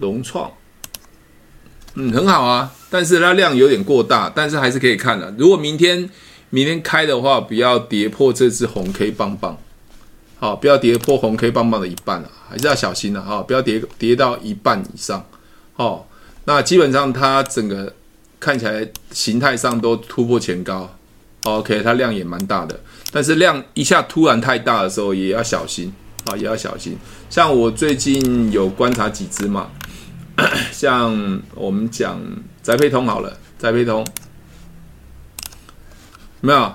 [0.00, 0.50] 融创，
[1.94, 5.32] 嗯，很好啊，但是它量有点过大，但是还是可以看的。
[5.38, 6.10] 如果明天
[6.50, 9.56] 明天开的话，不要跌破这只红 K 棒棒。
[10.40, 15.24] 好，不要跌破红 K 棒棒的一半啊，还是要小心的哈，不要跌跌到一半以上。
[15.76, 16.04] 哦，
[16.46, 17.94] 那基本上它整个
[18.40, 20.94] 看起来形态上都突破前高
[21.44, 22.80] ，OK，它量也蛮大的，
[23.12, 25.92] 但是量一下突然太大的时候也要小心。
[26.26, 26.98] 啊，也要小心。
[27.30, 29.70] 像我最近有观察几只嘛，
[30.70, 32.20] 像我们讲
[32.62, 34.06] 宅配通好了，宅配通。
[36.42, 36.74] 没有，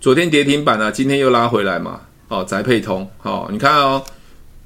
[0.00, 2.02] 昨天跌停板啊，今天又拉回来嘛。
[2.28, 4.04] 哦，宅配通，好、哦，你看哦，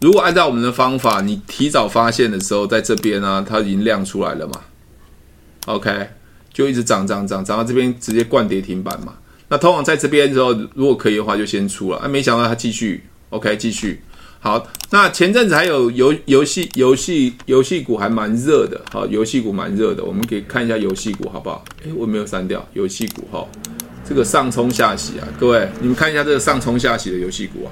[0.01, 4.61] 如果按照我们的方法，你提早发现的时候，在这边呢、啊，它已经亮出来了嘛
[5.67, 6.11] ，OK，
[6.59, 9.15] 就一直涨涨涨涨到这边，直接灌跌停板嘛。
[9.49, 11.99] 那通常在这边的时候，如果可以的话，就先出了。
[11.99, 14.03] 啊，没想到它继续，OK，继续。
[14.41, 21.65] 好，那前阵子还有游游戏游戏游戏股还蛮热的，好，游戏股蛮热的，我们可以看一下游戏股好不好？
[21.85, 23.47] 诶，我没有删掉游戏股哈。
[24.05, 27.71] 这个上冲下洗啊，各位，你们看一下这个上冲下洗的游戏股啊。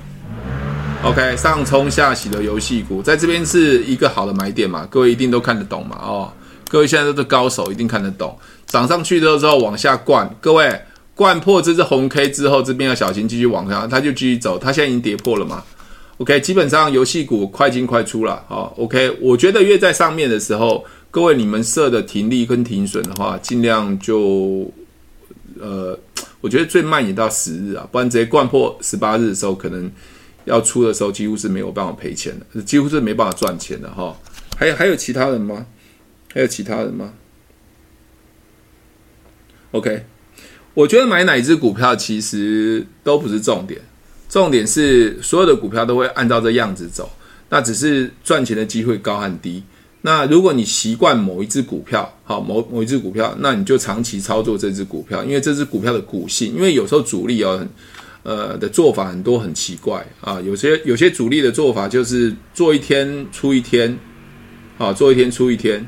[1.03, 4.87] OK，上冲下洗的游戏股，在这边是一个好的买点嘛？
[4.89, 5.99] 各位一定都看得懂嘛？
[6.01, 6.33] 哦，
[6.69, 8.39] 各位现在都是高手，一定看得懂。
[8.67, 10.81] 涨上去之后之后往下灌，各位
[11.15, 14.59] 灌破这只红 K 之后，这边要小心，继续往上，它就继续走。
[14.59, 15.63] 它现在已经跌破了嘛
[16.19, 18.45] ？OK，基本上游戏股快进快出了。
[18.49, 24.71] 好，OK，我觉得越在上面的时候，各位你们设的停利跟停损的话，尽量就
[25.61, 25.99] 呃。
[26.43, 29.91] 我觉得最慢也到十日啊，不然直接灌破十八日的时候，可能
[30.45, 34.17] 要出的时候几乎是没有办法赔钱的，几乎是没办法赚钱的哈。
[34.57, 35.67] 还有还有其他人吗？
[36.33, 37.13] 还有其他人吗
[39.73, 40.05] ？OK，
[40.75, 43.81] 我觉得买哪一只股票其实都不是重点，
[44.29, 47.11] 重点是所有的股票都会按照这样子走，
[47.49, 49.63] 那只是赚钱的机会高和低。
[50.03, 57.67] 那如果你习惯某一只股票，好，某某一只股票，那你就长期操作这只股票，因为这只股票的股性，因为有时候主力哦，
[58.23, 63.99] 呃的做法很多很奇怪啊，有些有些主力的做法就是做一天出一天，
[64.79, 65.85] 好，做一天出一天，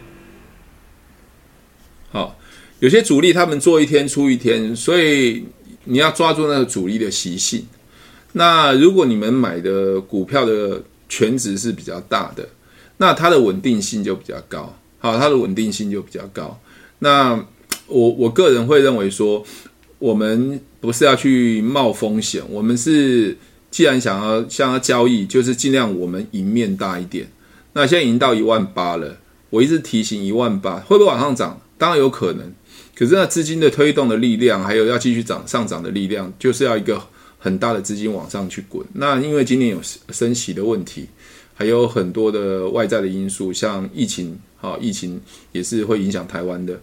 [2.10, 2.36] 好，
[2.80, 5.44] 有些主力他们做一天出一天，所以
[5.84, 7.66] 你要抓住那个主力的习性。
[8.32, 12.48] 那如果你们买的股票的权值是比较大的。
[13.00, 16.58] 那它的稳定性就比较高，好，它的稳定性就比较高。
[16.98, 17.40] 那
[17.86, 19.44] 我我个人会认为说，
[20.00, 23.38] 我们不是要去冒风险，我们是
[23.70, 27.28] 既然想要想要交易，就是尽量我们赢面大一点。
[27.74, 29.16] 那现在已经到一万八了，
[29.50, 31.60] 我一直提醒一万八会不会往上涨？
[31.78, 32.52] 当然有可能，
[32.98, 37.00] 可是那资金的推动的力量，还有要继续涨上涨的力量，就是要一个
[37.38, 38.84] 很大的资金往上去滚。
[38.94, 39.80] 那因为今年有
[40.10, 41.06] 升息的问题。
[41.60, 45.20] 还有很多的外在的因素，像疫情，好，疫情
[45.50, 46.80] 也是会影响台湾的。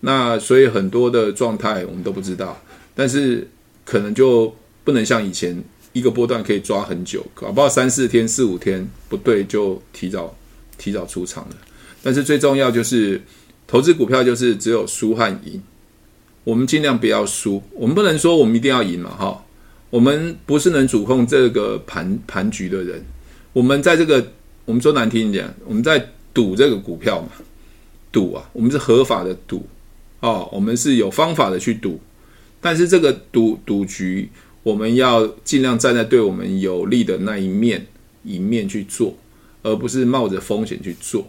[0.00, 2.62] 那所以很多的状态我们都不知道，
[2.94, 3.48] 但是
[3.86, 4.54] 可能就
[4.84, 5.58] 不能像以前
[5.94, 10.36] 一个波段可以抓很久，搞不好三四天、四五天不对就提早
[10.76, 11.56] 提早出场了。
[12.02, 13.18] 但是最重要就是
[13.68, 15.62] 投资股票就是只有输和赢，
[16.42, 19.44] 我们尽量不要输，我们不能说我们一定要赢嘛，哈，
[19.90, 23.04] 我们不是能主控这个盘盘局的人。
[23.52, 24.26] 我们在这个
[24.64, 27.28] 我们说难听一点，我们在赌这个股票嘛，
[28.10, 29.66] 赌啊，我们是合法的赌
[30.20, 32.00] 哦，我们是有方法的去赌，
[32.62, 34.30] 但是这个赌赌局，
[34.62, 37.86] 我们要尽量站在对我们有利的那一面
[38.24, 39.14] 一面去做，
[39.62, 41.28] 而不是冒着风险去做，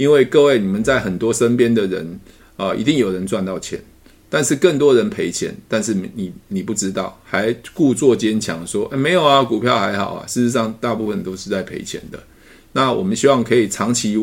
[0.00, 2.18] 因为各位你们在很多身边的人
[2.56, 3.78] 啊、一定有人赚到钱。
[4.30, 10.26] 但是更多人赔钱，但是你你不知道，还故作坚强说，诶，没有啊，股票还好啊。
[10.26, 12.18] 事实上，大部分都是在赔钱的。
[12.72, 14.16] 那我们希望可以长期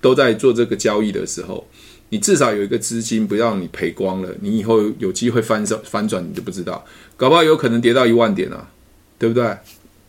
[0.00, 1.66] 都在做这个交易的时候，
[2.08, 4.30] 你至少有一个资金，不要你赔光了。
[4.40, 6.82] 你以后有机会翻手翻转，你就不知道，
[7.16, 8.70] 搞不好有可能跌到一万点啊，
[9.18, 9.54] 对不对？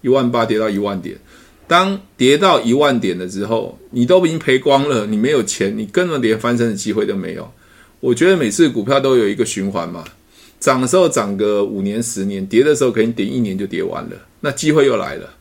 [0.01, 1.17] 一万八跌到一万点，
[1.71, 7.49] 当跌到一万点了之后，你都已经赔光了，你没有钱，你根本连翻身的机会都没有。
[8.01, 10.03] 我觉得每次股票都有一个循环嘛，
[10.59, 15.33] 涨的时候涨个五年十年，跌的时候可能跌一年就跌完了，那机会又来了。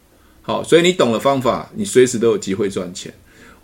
[0.42, 3.12] 好，所以你懂了方法，你随时都有机会赚钱。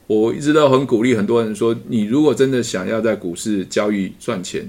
[0.08, 4.68] 我一直都很鼓励很多人说，你如果真的想要在股市交易赚钱，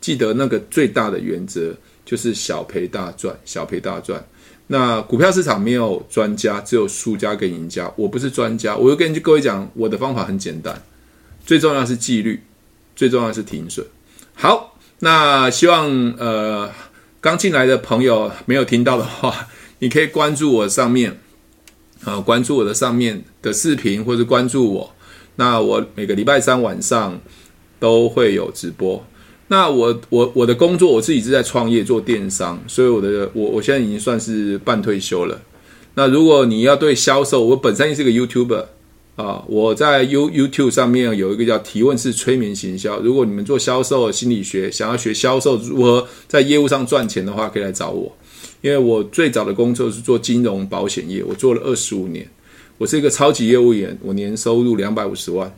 [0.00, 1.72] 记得那个最大的原则
[2.04, 4.26] 就是小赔大赚，小赔大赚。
[4.68, 7.92] 那股票市场没有专家，只有输家跟赢家。
[7.96, 10.82] 我不是专家，我就跟各位讲，我的方法很简单，
[11.44, 12.42] 最重要是纪律。
[12.96, 13.86] 最重要是停损。
[14.32, 15.86] 好，那希望
[16.16, 16.72] 呃
[17.20, 19.48] 刚进来的朋友没有听到的话，
[19.80, 21.10] 你可以关注我上面
[22.04, 24.94] 啊、呃，关注我的上面的视频，或者关注我。
[25.34, 27.20] 那我每个礼拜三晚上
[27.78, 29.04] 都会有直播。
[29.48, 35.40] 那我我我的工作，我自己是在创业做电商，所以我的我我现在已经算是半退休了。
[35.94, 38.64] 那如果你要对销售，我本身也是个 YouTuber。
[39.16, 43.00] 啊，我在 You YouTube 上面有一个叫提问式催眠行销。
[43.00, 48.14] 如果你们做销售心理学，想要学销售如何在业务上赚钱的话，可以来找我。
[48.60, 52.28] 因为我最早的工作是做金融保险业，我做了二十五年，
[52.76, 55.50] 我是一个超级业务员，我年收入两百五十万。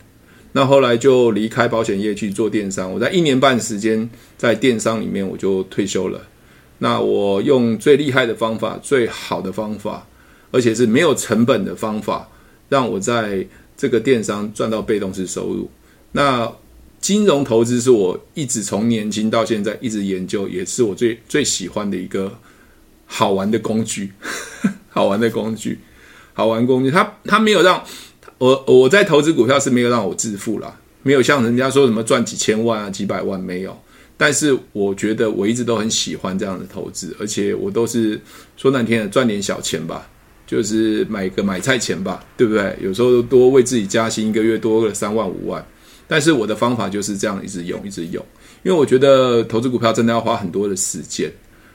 [0.58, 6.20] 那后来就离开保险业去做电商，我在一年半时间在电商里面我就退休了。
[6.78, 10.04] 那我用最厉害的方法，最好的方法，
[10.50, 12.28] 而且是没有成本的方法。
[12.68, 13.46] 让我在
[13.76, 15.70] 这个电商赚到被动式收入。
[16.10, 16.52] 那
[17.00, 22.36] 金融投资是我一直从年轻到现在一直研究，也是我最最喜欢的一个
[23.06, 24.10] 好玩的工具，
[24.90, 25.78] 好玩的工具，
[26.34, 26.90] 好玩工具。
[26.90, 27.80] 它它没有让
[28.38, 33.76] 我我在投资股票是没有让我致富啦，没有像人家说什么赚几千万啊几百万没有。
[34.16, 38.20] 但是我觉得我一直都很喜欢这样的投资，而且我都是
[38.56, 40.08] 说难听的赚点小钱吧。
[40.46, 42.74] 就是买个买菜钱吧，对不对？
[42.80, 45.62] 有时候多为自己加薪，一个月多个三万五万。
[46.06, 48.24] 但是我的方法就是这样，一直用，一直用。
[48.62, 51.30] 因为我觉得投资股票真的要花很多的时间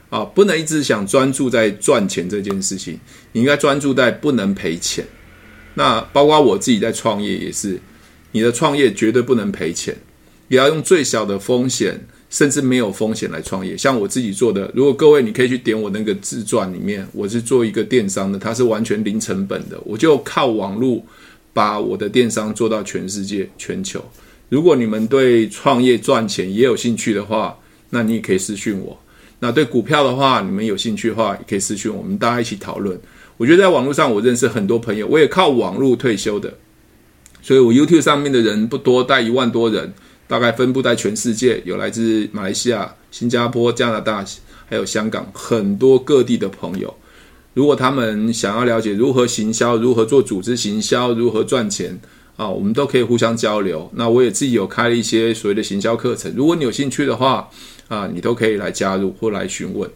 [0.10, 3.00] 啊，不能一直想专注在赚钱这件事情。
[3.32, 5.06] 你应该专注在不能赔钱。
[5.76, 7.80] 那包括我自己在创业也是，
[8.32, 9.96] 你的创业绝对不能赔钱，
[10.48, 12.00] 也要用最小的风险。
[12.30, 14.68] 甚至没有风险来创业，像我自己做的。
[14.74, 21.06] 如果各位你可以去点我那个自传里面，我是做一个电商的，它是完全零成本的，我就靠网络
[21.54, 24.04] 把我的电商做到全世界、全球。
[24.50, 27.56] 如果你们对创业赚钱也有兴趣的话，
[27.92, 29.00] 那你也可以私讯我。
[29.40, 33.00] 那对股票的话，你们有兴趣的话，也可以私讯我们，大家一起讨论。
[33.38, 36.54] 我觉得在网络上我认识很多朋友，我也靠网络退休的，
[37.42, 39.94] 所以我 YouTube 上面的人不多，带一万多人。
[40.26, 44.26] 大概分布在全世界，有来自马来西亚、新加坡、加拿大，
[44.66, 46.92] 还有香港很多各地的朋友。
[47.54, 52.00] 如果他们想要了解如何行销、如何做组织行销、如何赚钱
[52.38, 53.92] 啊，我们都可以互相交流。
[53.96, 57.48] 那我也自己有开了一些所谓的行销课程，如果你有兴趣的话
[57.90, 59.88] 啊，你都可以来加入或来询问。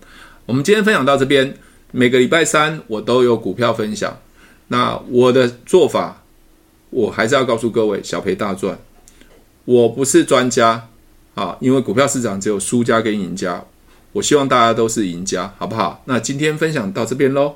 [0.46, 1.58] 我们今天分享到这边，
[1.92, 4.18] 每个礼拜三我都有股票分享。
[4.68, 6.24] 那我的做法，
[6.90, 8.78] 我还是要告诉各位：小赔大赚。
[9.66, 10.90] 我不是专家
[11.36, 13.64] 啊，因为股票市场只有输家跟赢家。
[14.14, 16.02] 我希望大家都是赢家，好不好？
[16.06, 17.56] 那今天分享到这边喽。